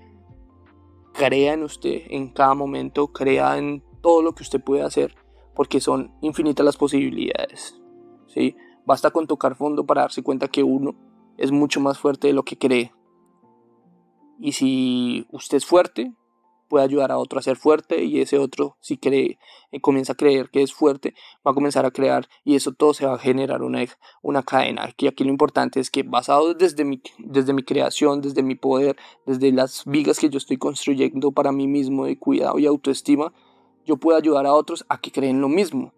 crea 1.14 1.54
en 1.54 1.62
usted 1.62 2.02
en 2.08 2.28
cada 2.28 2.54
momento, 2.54 3.08
crea 3.08 3.58
en 3.58 3.82
todo 4.00 4.22
lo 4.22 4.34
que 4.34 4.42
usted 4.42 4.60
puede 4.60 4.82
hacer, 4.82 5.14
porque 5.54 5.80
son 5.80 6.12
infinitas 6.20 6.64
las 6.64 6.76
posibilidades. 6.76 7.80
¿sí? 8.28 8.56
Basta 8.86 9.10
con 9.10 9.26
tocar 9.26 9.56
fondo 9.56 9.84
para 9.84 10.02
darse 10.02 10.22
cuenta 10.22 10.48
que 10.48 10.62
uno 10.62 10.94
es 11.36 11.52
mucho 11.52 11.80
más 11.80 11.98
fuerte 11.98 12.28
de 12.28 12.32
lo 12.32 12.44
que 12.44 12.58
cree. 12.58 12.92
Y 14.38 14.52
si 14.52 15.26
usted 15.30 15.56
es 15.56 15.66
fuerte, 15.66 16.12
puede 16.68 16.84
ayudar 16.84 17.10
a 17.10 17.18
otro 17.18 17.38
a 17.38 17.42
ser 17.42 17.56
fuerte 17.56 18.04
y 18.04 18.20
ese 18.20 18.38
otro 18.38 18.76
si 18.80 18.98
cree 18.98 19.38
eh, 19.72 19.80
comienza 19.80 20.12
a 20.12 20.16
creer 20.16 20.50
que 20.50 20.62
es 20.62 20.72
fuerte 20.72 21.14
va 21.46 21.50
a 21.50 21.54
comenzar 21.54 21.86
a 21.86 21.90
crear 21.90 22.28
y 22.44 22.54
eso 22.54 22.72
todo 22.72 22.94
se 22.94 23.06
va 23.06 23.14
a 23.14 23.18
generar 23.18 23.62
una, 23.62 23.84
una 24.22 24.42
cadena 24.42 24.84
aquí, 24.84 25.06
aquí 25.06 25.24
lo 25.24 25.30
importante 25.30 25.80
es 25.80 25.90
que 25.90 26.02
basado 26.02 26.54
desde 26.54 26.84
mi, 26.84 27.00
desde 27.18 27.52
mi 27.52 27.62
creación 27.62 28.20
desde 28.20 28.42
mi 28.42 28.54
poder 28.54 28.96
desde 29.26 29.50
las 29.50 29.84
vigas 29.86 30.18
que 30.18 30.28
yo 30.28 30.38
estoy 30.38 30.58
construyendo 30.58 31.32
para 31.32 31.52
mí 31.52 31.66
mismo 31.66 32.04
de 32.04 32.18
cuidado 32.18 32.58
y 32.58 32.66
autoestima 32.66 33.32
yo 33.86 33.96
puedo 33.96 34.18
ayudar 34.18 34.46
a 34.46 34.52
otros 34.52 34.84
a 34.88 35.00
que 35.00 35.10
creen 35.10 35.40
lo 35.40 35.48
mismo 35.48 35.92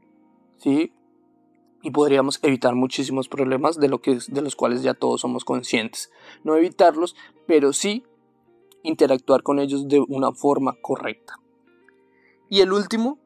¿sí? 0.57 0.93
y 1.83 1.91
podríamos 1.91 2.39
evitar 2.43 2.75
muchísimos 2.75 3.29
problemas 3.29 3.81
de, 3.81 3.89
lo 3.89 4.01
que, 4.01 4.19
de 4.29 4.43
los 4.43 4.55
cuales 4.55 4.83
ya 4.83 4.95
todos 4.95 5.23
somos 5.23 5.45
conscientes 5.45 6.13
no 6.45 6.55
evitarlos 6.55 7.17
pero 7.47 7.73
sí 7.73 8.05
interactuar 8.83 9.43
con 9.43 9.59
ellos 9.59 9.89
de 9.89 10.01
una 10.01 10.33
forma 10.33 10.77
correcta. 10.81 11.35
Y 12.49 12.61
el 12.61 12.73
último 12.73 13.19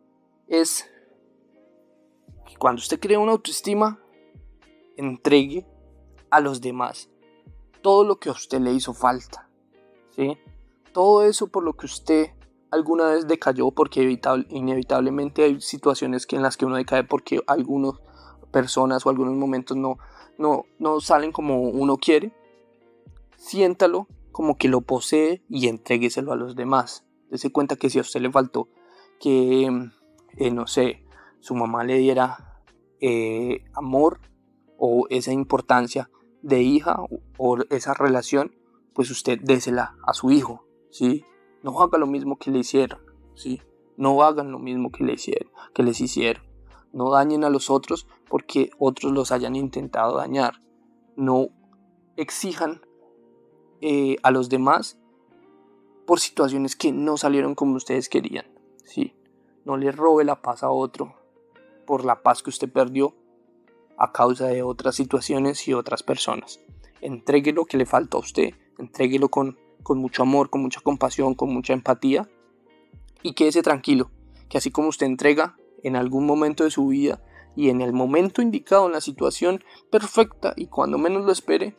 es 0.49 0.91
que 2.47 2.57
cuando 2.57 2.81
usted 2.81 3.01
crea 3.01 3.19
una 3.19 3.33
autoestima, 3.33 4.01
entregue 4.97 5.67
a 6.31 6.41
los 6.41 6.61
demás 6.61 7.09
todo 7.85 8.03
lo 8.03 8.17
que 8.17 8.31
a 8.31 8.33
usted 8.33 8.61
le 8.61 8.73
hizo 8.73 8.95
falta. 8.95 9.49
¿sí? 10.17 10.39
Todo 10.93 11.25
eso 11.25 11.49
por 11.49 11.63
lo 11.63 11.75
que 11.75 11.85
usted 11.85 12.31
alguna 12.71 13.11
vez 13.11 13.29
decayó, 13.29 13.71
porque 13.71 14.19
inevitablemente 14.49 15.45
hay 15.45 15.61
situaciones 15.61 16.27
que 16.27 16.37
en 16.37 16.43
las 16.43 16.57
que 16.57 16.65
uno 16.65 16.77
decae 16.77 17.05
porque 17.05 17.41
algunas 17.47 17.95
personas 18.51 19.05
o 19.05 19.11
algunos 19.11 19.35
momentos 19.35 19.77
no, 19.77 19.99
no, 20.39 20.65
no 20.79 21.01
salen 21.01 21.31
como 21.31 21.61
uno 21.61 21.99
quiere. 21.99 22.33
Siéntalo 23.37 24.09
como 24.35 24.59
que 24.59 24.67
lo 24.67 24.81
posee 24.81 25.45
y 25.49 25.69
entrégueselo 25.69 26.33
a 26.33 26.37
los 26.37 26.57
demás. 26.57 27.07
Dese 27.31 27.53
cuenta 27.53 27.77
que 27.77 27.89
si 27.89 27.99
a 27.99 28.03
usted 28.03 28.21
le 28.21 28.33
faltó 28.33 28.69
que, 29.21 29.71
eh, 30.37 30.51
no 30.51 30.67
sé, 30.67 31.07
su 31.39 31.55
mamá 31.55 31.85
le 31.85 31.99
diera 31.99 32.61
eh, 33.01 33.65
amor 33.75 34.19
o 34.77 35.07
esa 35.09 35.33
importancia 35.33 36.11
de 36.43 36.63
hija 36.63 36.97
o, 37.39 37.59
esa 37.71 37.95
relación, 37.95 38.57
pues 38.93 39.09
usted 39.13 39.39
désela 39.41 39.97
a 40.05 40.15
su 40.15 40.33
hijo, 40.33 40.67
¿sí? 40.91 41.25
No 41.63 41.81
haga 41.81 41.97
lo 41.97 42.09
mismo 42.09 42.37
que 42.37 42.51
le 42.51 42.59
hicieron, 42.59 42.99
¿sí? 43.37 43.63
No 43.97 44.21
hagan 44.25 44.51
lo 44.51 44.59
mismo 44.59 44.91
que, 44.91 45.05
le 45.05 45.15
que 45.75 45.83
les 45.85 46.01
hicieron. 46.01 46.43
No 46.93 47.13
dañen 47.13 47.45
a 47.45 47.51
los 47.51 47.71
otros 47.71 48.09
porque 48.29 48.71
otros 48.81 49.13
los 49.13 49.31
hayan 49.31 49.55
intentado 49.55 50.17
dañar. 50.17 50.61
No 51.15 51.51
exijan 52.17 52.81
eh, 53.81 54.17
a 54.23 54.31
los 54.31 54.49
demás 54.49 54.99
por 56.07 56.21
situaciones 56.21 56.77
que 56.77 56.93
no 56.93 57.17
salieron 57.17 57.55
como 57.55 57.77
ustedes 57.77 58.09
querían. 58.09 58.47
¿sí? 58.85 59.15
No 59.65 59.77
le 59.77 59.93
robe 59.93 60.25
la 60.25 60.43
paz 60.43 60.63
a 60.63 60.71
otro 60.71 61.15
por 61.87 62.05
la 62.05 62.23
paz 62.23 62.43
que 62.43 62.51
usted 62.51 62.71
perdió 62.71 63.15
a 63.97 64.13
causa 64.13 64.47
de 64.47 64.63
otras 64.63 64.97
situaciones 64.97 65.67
y 65.69 65.75
otras 65.75 66.03
personas. 66.03 66.61
Entregue 67.01 67.53
lo 67.53 67.65
que 67.67 67.77
le 67.77 67.87
falta 67.87 68.17
a 68.17 68.21
usted, 68.21 68.55
entréguelo 68.79 69.29
con, 69.29 69.59
con 69.83 69.99
mucho 69.99 70.23
amor, 70.23 70.51
con 70.51 70.63
mucha 70.63 70.81
compasión, 70.81 71.35
con 71.35 71.53
mucha 71.53 71.73
empatía 71.73 72.29
y 73.23 73.35
quédese 73.35 73.63
tranquilo, 73.63 74.11
que 74.49 74.59
así 74.59 74.71
como 74.71 74.89
usted 74.89 75.07
entrega 75.07 75.57
en 75.83 75.97
algún 75.97 76.27
momento 76.27 76.65
de 76.65 76.71
su 76.71 76.89
vida 76.89 77.23
y 77.57 77.69
en 77.69 77.81
el 77.81 77.93
momento 77.93 78.43
indicado, 78.43 78.87
en 78.87 78.93
la 78.93 79.01
situación 79.01 79.63
perfecta 79.91 80.55
y 80.57 80.67
cuando 80.67 80.99
menos 80.99 81.25
lo 81.25 81.33
espere, 81.33 81.77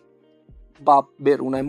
va 0.88 0.97
a 0.97 1.07
haber 1.19 1.41
una, 1.41 1.61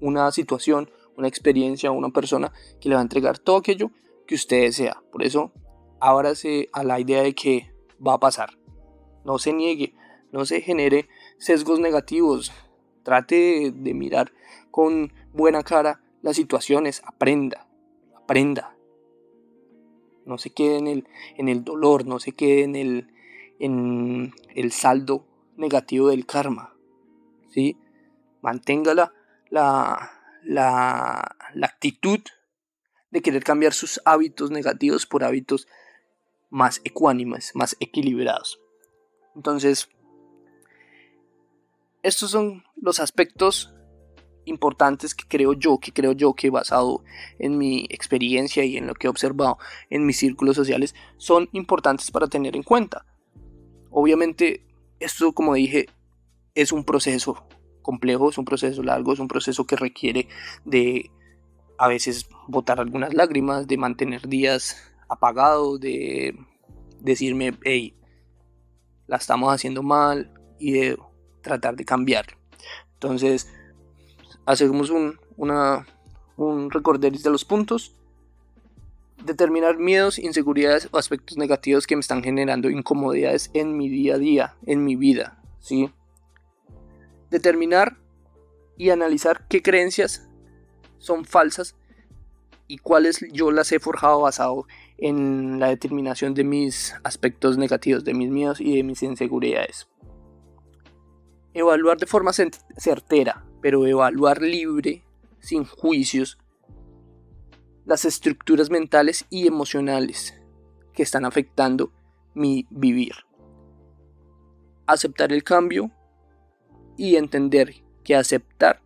una 0.00 0.30
situación, 0.32 0.90
una 1.16 1.28
experiencia, 1.28 1.90
una 1.90 2.10
persona 2.10 2.52
que 2.80 2.88
le 2.88 2.94
va 2.94 3.00
a 3.00 3.04
entregar 3.04 3.38
todo 3.38 3.56
aquello 3.56 3.90
que 4.26 4.34
usted 4.34 4.62
desea. 4.62 5.02
Por 5.12 5.22
eso, 5.22 5.52
ábrase 6.00 6.68
a 6.72 6.84
la 6.84 7.00
idea 7.00 7.22
de 7.22 7.34
que 7.34 7.72
va 8.04 8.14
a 8.14 8.20
pasar. 8.20 8.58
No 9.24 9.38
se 9.38 9.52
niegue, 9.52 9.94
no 10.32 10.44
se 10.44 10.60
genere 10.60 11.08
sesgos 11.38 11.80
negativos. 11.80 12.52
Trate 13.02 13.70
de 13.70 13.94
mirar 13.94 14.32
con 14.70 15.12
buena 15.32 15.62
cara 15.62 16.00
las 16.22 16.36
situaciones, 16.36 17.02
aprenda, 17.04 17.68
aprenda. 18.16 18.76
No 20.24 20.38
se 20.38 20.50
quede 20.50 20.78
en 20.78 20.86
el, 20.86 21.08
en 21.36 21.48
el 21.48 21.64
dolor, 21.64 22.06
no 22.06 22.18
se 22.18 22.32
quede 22.32 22.64
en 22.64 22.76
el, 22.76 23.08
en 23.58 24.32
el 24.54 24.72
saldo 24.72 25.26
negativo 25.56 26.08
del 26.08 26.24
karma. 26.24 26.74
¿sí? 27.48 27.76
Mantenga 28.44 28.92
la, 28.92 29.10
la, 29.48 30.20
la, 30.42 31.36
la 31.54 31.66
actitud 31.66 32.20
de 33.10 33.22
querer 33.22 33.42
cambiar 33.42 33.72
sus 33.72 34.02
hábitos 34.04 34.50
negativos 34.50 35.06
por 35.06 35.24
hábitos 35.24 35.66
más 36.50 36.82
ecuánimes, 36.84 37.52
más 37.54 37.74
equilibrados. 37.80 38.60
Entonces, 39.34 39.88
estos 42.02 42.32
son 42.32 42.64
los 42.76 43.00
aspectos 43.00 43.72
importantes 44.44 45.14
que 45.14 45.26
creo 45.26 45.54
yo, 45.54 45.78
que 45.78 45.94
creo 45.94 46.12
yo 46.12 46.34
que 46.34 46.50
basado 46.50 47.02
en 47.38 47.56
mi 47.56 47.86
experiencia 47.88 48.62
y 48.62 48.76
en 48.76 48.86
lo 48.86 48.92
que 48.92 49.06
he 49.06 49.10
observado 49.10 49.56
en 49.88 50.04
mis 50.04 50.18
círculos 50.18 50.54
sociales, 50.54 50.94
son 51.16 51.48
importantes 51.52 52.10
para 52.10 52.26
tener 52.26 52.56
en 52.56 52.62
cuenta. 52.62 53.06
Obviamente, 53.90 54.66
esto, 55.00 55.32
como 55.32 55.54
dije, 55.54 55.86
es 56.54 56.72
un 56.72 56.84
proceso 56.84 57.48
complejo, 57.84 58.30
es 58.30 58.38
un 58.38 58.44
proceso 58.44 58.82
largo, 58.82 59.12
es 59.12 59.20
un 59.20 59.28
proceso 59.28 59.64
que 59.64 59.76
requiere 59.76 60.26
de 60.64 61.12
a 61.78 61.86
veces 61.86 62.28
botar 62.48 62.80
algunas 62.80 63.14
lágrimas, 63.14 63.68
de 63.68 63.76
mantener 63.76 64.28
días 64.28 64.76
apagados, 65.08 65.78
de 65.78 66.36
decirme, 67.00 67.56
hey, 67.62 67.94
la 69.06 69.16
estamos 69.16 69.52
haciendo 69.52 69.82
mal 69.82 70.32
y 70.58 70.72
de 70.72 70.98
tratar 71.42 71.76
de 71.76 71.84
cambiar. 71.84 72.26
Entonces, 72.94 73.48
hacemos 74.46 74.90
un, 74.90 75.18
una, 75.36 75.86
un 76.36 76.68
de 76.68 77.30
los 77.30 77.44
puntos. 77.44 77.94
Determinar 79.24 79.78
miedos, 79.78 80.18
inseguridades 80.18 80.88
o 80.90 80.98
aspectos 80.98 81.38
negativos 81.38 81.86
que 81.86 81.96
me 81.96 82.00
están 82.00 82.22
generando 82.22 82.68
incomodidades 82.68 83.50
en 83.54 83.76
mi 83.76 83.88
día 83.88 84.14
a 84.14 84.18
día, 84.18 84.56
en 84.66 84.84
mi 84.84 84.96
vida. 84.96 85.38
¿sí? 85.60 85.90
Determinar 87.30 87.96
y 88.76 88.90
analizar 88.90 89.46
qué 89.48 89.62
creencias 89.62 90.28
son 90.98 91.24
falsas 91.24 91.76
y 92.66 92.78
cuáles 92.78 93.24
yo 93.32 93.50
las 93.50 93.70
he 93.72 93.78
forjado 93.78 94.20
basado 94.22 94.66
en 94.98 95.60
la 95.60 95.68
determinación 95.68 96.34
de 96.34 96.44
mis 96.44 96.94
aspectos 97.04 97.58
negativos, 97.58 98.04
de 98.04 98.14
mis 98.14 98.30
miedos 98.30 98.60
y 98.60 98.76
de 98.76 98.82
mis 98.82 99.02
inseguridades. 99.02 99.88
Evaluar 101.52 101.98
de 101.98 102.06
forma 102.06 102.32
certera, 102.32 103.44
pero 103.60 103.86
evaluar 103.86 104.40
libre, 104.42 105.04
sin 105.40 105.64
juicios, 105.64 106.38
las 107.84 108.04
estructuras 108.04 108.70
mentales 108.70 109.26
y 109.30 109.46
emocionales 109.46 110.34
que 110.94 111.02
están 111.02 111.24
afectando 111.24 111.92
mi 112.34 112.66
vivir. 112.70 113.14
Aceptar 114.86 115.32
el 115.32 115.44
cambio 115.44 115.90
y 116.96 117.16
entender 117.16 117.74
que 118.02 118.14
aceptar 118.14 118.80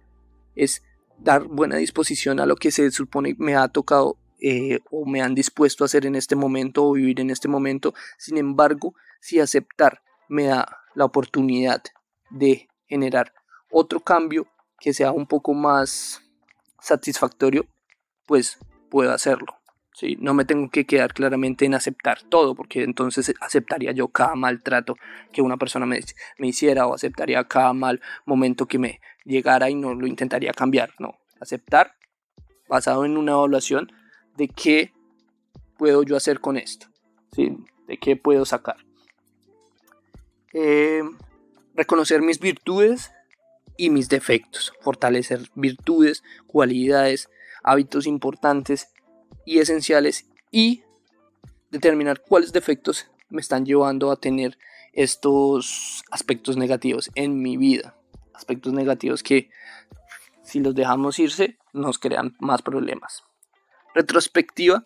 es 0.54 0.82
dar 1.18 1.44
buena 1.44 1.76
disposición 1.76 2.40
a 2.40 2.46
lo 2.46 2.56
que 2.56 2.70
se 2.70 2.90
supone 2.90 3.34
me 3.38 3.56
ha 3.56 3.68
tocado 3.68 4.16
eh, 4.40 4.78
o 4.90 5.04
me 5.04 5.20
han 5.20 5.34
dispuesto 5.34 5.82
a 5.82 5.86
hacer 5.86 6.06
en 6.06 6.14
este 6.14 6.36
momento 6.36 6.84
o 6.84 6.92
vivir 6.92 7.20
en 7.20 7.30
este 7.30 7.48
momento. 7.48 7.94
Sin 8.18 8.38
embargo, 8.38 8.94
si 9.20 9.40
aceptar 9.40 10.02
me 10.28 10.44
da 10.44 10.78
la 10.94 11.04
oportunidad 11.04 11.82
de 12.30 12.68
generar 12.86 13.32
otro 13.70 14.00
cambio 14.00 14.46
que 14.78 14.94
sea 14.94 15.10
un 15.10 15.26
poco 15.26 15.54
más 15.54 16.22
satisfactorio, 16.80 17.66
pues 18.26 18.58
puedo 18.90 19.12
hacerlo. 19.12 19.57
¿Sí? 19.98 20.16
No 20.20 20.32
me 20.32 20.44
tengo 20.44 20.70
que 20.70 20.86
quedar 20.86 21.12
claramente 21.12 21.64
en 21.64 21.74
aceptar 21.74 22.22
todo, 22.22 22.54
porque 22.54 22.84
entonces 22.84 23.34
aceptaría 23.40 23.90
yo 23.90 24.08
cada 24.08 24.36
maltrato 24.36 24.96
que 25.32 25.42
una 25.42 25.56
persona 25.56 25.86
me, 25.86 25.98
me 26.38 26.46
hiciera 26.46 26.86
o 26.86 26.94
aceptaría 26.94 27.42
cada 27.44 27.72
mal 27.72 28.00
momento 28.24 28.66
que 28.66 28.78
me 28.78 29.00
llegara 29.24 29.70
y 29.70 29.74
no 29.74 29.94
lo 29.94 30.06
intentaría 30.06 30.52
cambiar. 30.52 30.92
No, 31.00 31.18
aceptar 31.40 31.94
basado 32.68 33.04
en 33.04 33.16
una 33.16 33.32
evaluación 33.32 33.90
de 34.36 34.46
qué 34.46 34.92
puedo 35.76 36.04
yo 36.04 36.16
hacer 36.16 36.38
con 36.38 36.56
esto, 36.56 36.86
¿sí? 37.32 37.56
de 37.88 37.98
qué 37.98 38.14
puedo 38.14 38.44
sacar. 38.44 38.76
Eh, 40.52 41.02
reconocer 41.74 42.22
mis 42.22 42.38
virtudes 42.38 43.10
y 43.76 43.90
mis 43.90 44.08
defectos, 44.08 44.72
fortalecer 44.80 45.40
virtudes, 45.56 46.22
cualidades, 46.46 47.28
hábitos 47.64 48.06
importantes 48.06 48.92
y 49.44 49.58
esenciales 49.58 50.26
y 50.50 50.82
determinar 51.70 52.22
cuáles 52.22 52.52
defectos 52.52 53.10
me 53.28 53.40
están 53.40 53.66
llevando 53.66 54.10
a 54.10 54.16
tener 54.16 54.58
estos 54.92 56.02
aspectos 56.10 56.56
negativos 56.56 57.10
en 57.14 57.40
mi 57.42 57.56
vida. 57.56 57.94
Aspectos 58.34 58.72
negativos 58.72 59.22
que 59.22 59.50
si 60.42 60.60
los 60.60 60.74
dejamos 60.74 61.18
irse 61.18 61.58
nos 61.72 61.98
crean 61.98 62.36
más 62.38 62.62
problemas 62.62 63.24
retrospectiva 63.98 64.84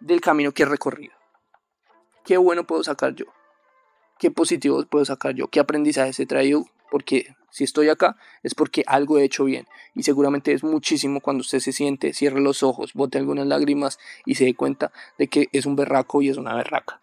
del 0.00 0.20
camino 0.20 0.52
que 0.52 0.64
he 0.64 0.66
recorrido. 0.66 1.14
¿Qué 2.24 2.36
bueno 2.36 2.66
puedo 2.66 2.82
sacar 2.82 3.14
yo? 3.14 3.26
¿Qué 4.18 4.30
positivo 4.32 4.84
puedo 4.86 5.04
sacar 5.04 5.34
yo? 5.34 5.48
¿Qué 5.48 5.60
aprendizajes 5.60 6.18
he 6.18 6.26
traído? 6.26 6.64
Porque 6.90 7.34
si 7.50 7.64
estoy 7.64 7.88
acá 7.88 8.16
es 8.42 8.54
porque 8.54 8.84
algo 8.86 9.18
he 9.18 9.24
hecho 9.24 9.44
bien. 9.44 9.66
Y 9.94 10.02
seguramente 10.02 10.52
es 10.52 10.62
muchísimo 10.62 11.20
cuando 11.20 11.42
usted 11.42 11.60
se 11.60 11.72
siente, 11.72 12.12
cierre 12.12 12.40
los 12.40 12.62
ojos, 12.62 12.94
bote 12.94 13.18
algunas 13.18 13.46
lágrimas 13.46 13.98
y 14.24 14.36
se 14.36 14.44
dé 14.44 14.54
cuenta 14.54 14.92
de 15.18 15.28
que 15.28 15.48
es 15.52 15.66
un 15.66 15.76
berraco 15.76 16.22
y 16.22 16.28
es 16.28 16.36
una 16.36 16.54
berraca. 16.54 17.00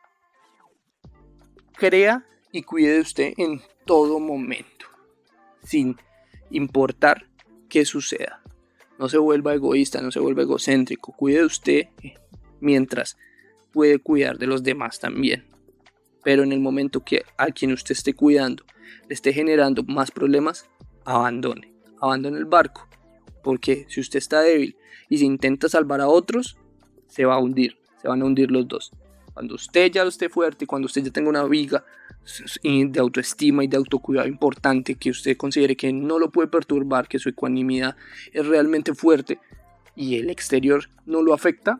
Crea 1.73 2.25
y 2.51 2.63
cuide 2.63 2.93
de 2.93 3.01
usted 3.01 3.33
en 3.37 3.61
todo 3.85 4.19
momento, 4.19 4.87
sin 5.63 5.97
importar 6.49 7.27
qué 7.69 7.85
suceda. 7.85 8.41
No 8.97 9.09
se 9.09 9.17
vuelva 9.19 9.53
egoísta, 9.53 10.01
no 10.01 10.11
se 10.11 10.19
vuelva 10.19 10.41
egocéntrico. 10.41 11.11
Cuide 11.11 11.39
de 11.39 11.45
usted 11.45 11.87
mientras 12.59 13.17
puede 13.71 13.99
cuidar 13.99 14.39
de 14.39 14.47
los 14.47 14.63
demás 14.63 14.99
también. 14.99 15.45
Pero 16.27 16.43
en 16.43 16.51
el 16.51 16.59
momento 16.59 17.05
que 17.05 17.23
a 17.37 17.45
quien 17.51 17.71
usted 17.71 17.93
esté 17.93 18.13
cuidando 18.13 18.65
le 19.07 19.13
esté 19.13 19.31
generando 19.31 19.83
más 19.83 20.11
problemas, 20.11 20.69
abandone. 21.05 21.73
Abandone 22.01 22.37
el 22.37 22.43
barco. 22.43 22.85
Porque 23.41 23.85
si 23.87 24.01
usted 24.01 24.17
está 24.17 24.41
débil 24.41 24.75
y 25.07 25.19
se 25.19 25.23
intenta 25.23 25.69
salvar 25.69 26.01
a 26.01 26.09
otros, 26.09 26.57
se 27.07 27.23
va 27.23 27.35
a 27.35 27.39
hundir. 27.39 27.77
Se 28.01 28.09
van 28.09 28.21
a 28.21 28.25
hundir 28.25 28.51
los 28.51 28.67
dos. 28.67 28.91
Cuando 29.33 29.55
usted 29.55 29.89
ya 29.89 30.03
esté 30.03 30.27
fuerte, 30.27 30.67
cuando 30.67 30.87
usted 30.87 31.01
ya 31.01 31.11
tenga 31.11 31.29
una 31.29 31.45
viga 31.45 31.85
de 32.61 32.99
autoestima 32.99 33.63
y 33.63 33.69
de 33.69 33.77
autocuidado 33.77 34.27
importante 34.27 34.95
que 34.95 35.11
usted 35.11 35.37
considere 35.37 35.77
que 35.77 35.93
no 35.93 36.19
lo 36.19 36.29
puede 36.29 36.49
perturbar, 36.49 37.07
que 37.07 37.19
su 37.19 37.29
ecuanimidad 37.29 37.95
es 38.33 38.45
realmente 38.45 38.93
fuerte 38.93 39.39
y 39.95 40.17
el 40.17 40.29
exterior 40.29 40.89
no 41.05 41.21
lo 41.21 41.33
afecta, 41.33 41.79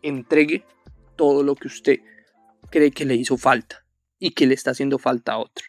entregue 0.00 0.62
todo 1.16 1.42
lo 1.42 1.56
que 1.56 1.66
usted 1.66 1.98
cree 2.70 2.90
que 2.90 3.04
le 3.04 3.14
hizo 3.14 3.36
falta 3.36 3.84
y 4.18 4.30
que 4.30 4.46
le 4.46 4.54
está 4.54 4.72
haciendo 4.72 4.98
falta 4.98 5.32
a 5.32 5.38
otro. 5.38 5.66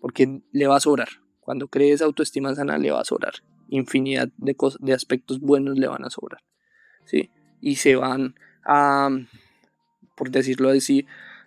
Porque 0.00 0.42
le 0.52 0.66
va 0.66 0.76
a 0.76 0.80
sobrar. 0.80 1.08
Cuando 1.40 1.68
cree 1.68 1.92
esa 1.92 2.04
autoestima 2.04 2.54
sana, 2.54 2.78
le 2.78 2.90
va 2.90 3.00
a 3.00 3.04
sobrar. 3.04 3.34
Infinidad 3.68 4.28
de, 4.36 4.56
de 4.80 4.92
aspectos 4.92 5.40
buenos 5.40 5.78
le 5.78 5.88
van 5.88 6.04
a 6.04 6.10
sobrar. 6.10 6.42
¿sí? 7.04 7.30
Y 7.60 7.76
se 7.76 7.96
van 7.96 8.34
a, 8.64 9.10
por 10.16 10.30
decirlo 10.30 10.70
así, 10.70 11.06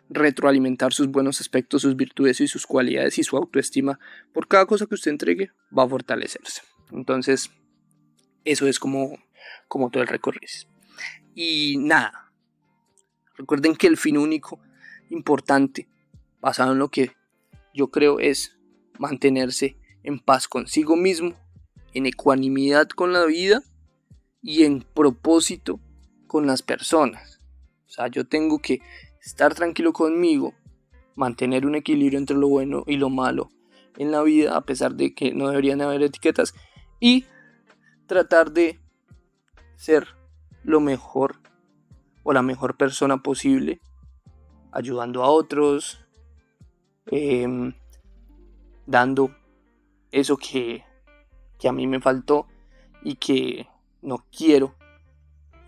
retroalimentar 0.09 0.93
sus 0.93 1.07
buenos 1.07 1.41
aspectos, 1.41 1.81
sus 1.81 1.95
virtudes 1.95 2.39
y 2.41 2.47
sus 2.47 2.67
cualidades 2.67 3.17
y 3.17 3.23
su 3.23 3.37
autoestima 3.37 3.99
por 4.33 4.47
cada 4.47 4.65
cosa 4.65 4.85
que 4.85 4.95
usted 4.95 5.11
entregue 5.11 5.51
va 5.75 5.83
a 5.83 5.89
fortalecerse. 5.89 6.61
Entonces, 6.91 7.49
eso 8.45 8.67
es 8.67 8.79
como 8.79 9.17
como 9.67 9.89
todo 9.89 10.03
el 10.03 10.09
recorrido. 10.09 10.47
Y 11.35 11.77
nada, 11.79 12.22
recuerden 13.35 13.75
que 13.75 13.87
el 13.87 13.97
fin 13.97 14.17
único 14.17 14.59
importante, 15.09 15.87
basado 16.41 16.73
en 16.73 16.79
lo 16.79 16.89
que 16.89 17.11
yo 17.73 17.89
creo 17.89 18.19
es 18.19 18.57
mantenerse 18.99 19.77
en 20.03 20.19
paz 20.19 20.47
consigo 20.47 20.95
mismo, 20.95 21.33
en 21.93 22.05
ecuanimidad 22.05 22.89
con 22.89 23.13
la 23.13 23.25
vida 23.25 23.63
y 24.41 24.63
en 24.63 24.81
propósito 24.81 25.79
con 26.27 26.47
las 26.47 26.61
personas. 26.61 27.39
O 27.87 27.89
sea, 27.89 28.07
yo 28.07 28.25
tengo 28.25 28.59
que 28.59 28.81
estar 29.21 29.53
tranquilo 29.53 29.93
conmigo, 29.93 30.53
mantener 31.15 31.65
un 31.65 31.75
equilibrio 31.75 32.19
entre 32.19 32.35
lo 32.35 32.47
bueno 32.47 32.83
y 32.87 32.97
lo 32.97 33.09
malo 33.09 33.49
en 33.97 34.11
la 34.11 34.23
vida, 34.23 34.57
a 34.57 34.61
pesar 34.61 34.95
de 34.95 35.13
que 35.13 35.33
no 35.33 35.49
deberían 35.49 35.81
haber 35.81 36.01
etiquetas, 36.01 36.55
y 36.99 37.25
tratar 38.07 38.51
de 38.51 38.79
ser 39.75 40.07
lo 40.63 40.79
mejor 40.79 41.42
o 42.23 42.33
la 42.33 42.41
mejor 42.41 42.77
persona 42.77 43.17
posible, 43.17 43.79
ayudando 44.71 45.23
a 45.23 45.29
otros, 45.29 45.99
em, 47.07 47.73
dando 48.85 49.35
eso 50.11 50.37
que, 50.37 50.83
que 51.59 51.67
a 51.67 51.73
mí 51.73 51.87
me 51.87 51.99
faltó 51.99 52.47
y 53.03 53.15
que 53.15 53.67
no 54.01 54.25
quiero, 54.35 54.75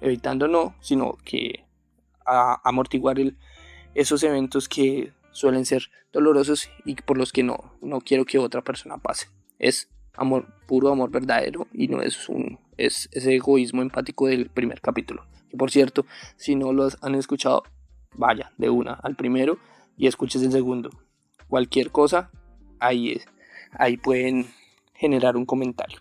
evitando 0.01 0.47
no, 0.47 0.75
sino 0.79 1.17
que 1.23 1.65
amortiguar 2.25 3.17
esos 3.93 4.23
eventos 4.23 4.67
que 4.67 5.13
suelen 5.31 5.65
ser 5.65 5.91
dolorosos 6.11 6.69
y 6.85 6.95
por 6.95 7.17
los 7.17 7.31
que 7.31 7.43
no, 7.43 7.73
no 7.81 8.01
quiero 8.01 8.25
que 8.25 8.39
otra 8.39 8.63
persona 8.63 8.97
pase. 8.97 9.27
Es 9.59 9.89
amor, 10.13 10.47
puro 10.65 10.89
amor 10.89 11.11
verdadero 11.11 11.67
y 11.73 11.87
no 11.87 12.01
es 12.01 12.27
es 12.77 13.09
ese 13.11 13.35
egoísmo 13.35 13.81
empático 13.81 14.27
del 14.27 14.49
primer 14.49 14.81
capítulo. 14.81 15.25
Por 15.55 15.71
cierto, 15.71 16.05
si 16.37 16.55
no 16.55 16.73
lo 16.73 16.87
han 17.01 17.15
escuchado, 17.15 17.63
vaya 18.15 18.51
de 18.57 18.69
una 18.69 18.93
al 18.93 19.15
primero 19.15 19.57
y 19.97 20.07
escuches 20.07 20.41
el 20.41 20.51
segundo. 20.51 20.89
Cualquier 21.47 21.91
cosa, 21.91 22.31
ahí 22.79 23.11
es, 23.11 23.25
ahí 23.71 23.97
pueden 23.97 24.47
generar 24.93 25.37
un 25.37 25.45
comentario. 25.45 25.99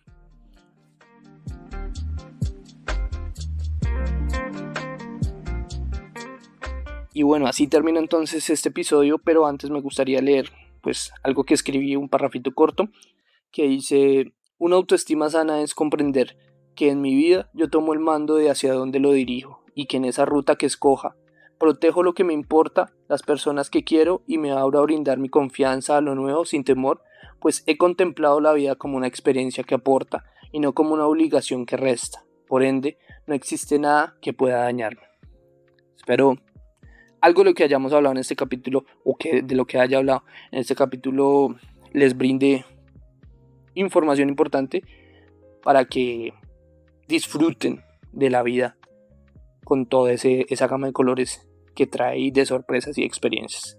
Y 7.17 7.23
bueno, 7.23 7.47
así 7.47 7.69
termina 7.69 8.01
entonces 8.01 8.51
este 8.51 8.71
episodio, 8.71 9.19
pero 9.19 9.47
antes 9.47 9.71
me 9.71 9.81
gustaría 9.81 10.21
leer 10.21 10.51
pues 10.81 11.13
algo 11.23 11.45
que 11.45 11.55
escribí, 11.55 11.95
un 11.95 12.09
parrafito 12.09 12.53
corto, 12.53 12.89
que 13.53 13.69
dice, 13.69 14.33
una 14.59 14.77
autoestima 14.77 15.31
sana 15.31 15.63
es 15.63 15.75
comprender 15.75 16.37
que 16.75 16.91
en 16.91 17.01
mi 17.01 17.15
vida 17.15 17.49
yo 17.53 17.69
tomo 17.69 17.93
el 17.93 18.01
mando 18.01 18.37
de 18.37 18.51
hacia 18.51 18.73
dónde 18.73 19.01
lo 19.01 19.13
dirijo 19.13 19.63
y 19.75 19.87
que 19.87 19.97
en 19.97 20.05
esa 20.05 20.25
ruta 20.25 20.57
que 20.57 20.67
escoja 20.67 21.17
protejo 21.59 22.03
lo 22.03 22.15
que 22.15 22.25
me 22.25 22.33
importa, 22.33 22.93
las 23.09 23.23
personas 23.23 23.71
que 23.71 23.85
quiero 23.85 24.23
y 24.27 24.39
me 24.39 24.53
abro 24.53 24.79
a 24.79 24.83
brindar 24.83 25.19
mi 25.19 25.29
confianza 25.29 25.97
a 25.97 26.01
lo 26.01 26.15
nuevo 26.15 26.45
sin 26.45 26.65
temor, 26.65 27.03
pues 27.41 27.63
he 27.67 27.77
contemplado 27.77 28.41
la 28.41 28.53
vida 28.53 28.77
como 28.77 28.97
una 28.97 29.07
experiencia 29.07 29.65
que 29.65 29.75
aporta 29.75 30.25
y 30.53 30.61
no 30.61 30.75
como 30.75 30.95
una 30.95 31.07
obligación 31.07 31.67
que 31.67 31.77
resta. 31.77 32.25
Por 32.47 32.63
ende, 32.63 32.99
no 33.27 33.35
existe 33.35 33.79
nada 33.79 34.17
que 34.21 34.33
pueda 34.33 34.59
dañarme. 34.59 35.03
Espero 35.97 36.37
algo 37.21 37.43
de 37.43 37.51
lo 37.51 37.55
que 37.55 37.65
hayamos 37.65 37.93
hablado 37.93 38.13
en 38.13 38.21
este 38.21 38.37
capítulo 38.37 38.85
o 39.03 39.17
que 39.17 39.41
de 39.41 39.55
lo 39.55 39.65
que 39.65 39.79
haya 39.79 39.99
hablado 39.99 40.25
en 40.53 40.61
este 40.61 40.75
capítulo 40.75 41.57
les 41.93 42.17
brinde 42.17 42.67
información 43.75 44.29
importante 44.29 44.85
para 45.63 45.87
que 45.87 46.35
disfruten 47.09 47.83
de 48.13 48.31
la 48.31 48.43
vida 48.43 48.77
con 49.65 49.87
toda 49.87 50.13
esa 50.13 50.67
gama 50.67 50.89
de 50.89 50.93
colores 50.93 51.49
que 51.75 51.87
trae 51.87 52.31
de 52.31 52.47
sorpresas 52.47 52.99
y 52.99 53.05
experiencias. 53.05 53.79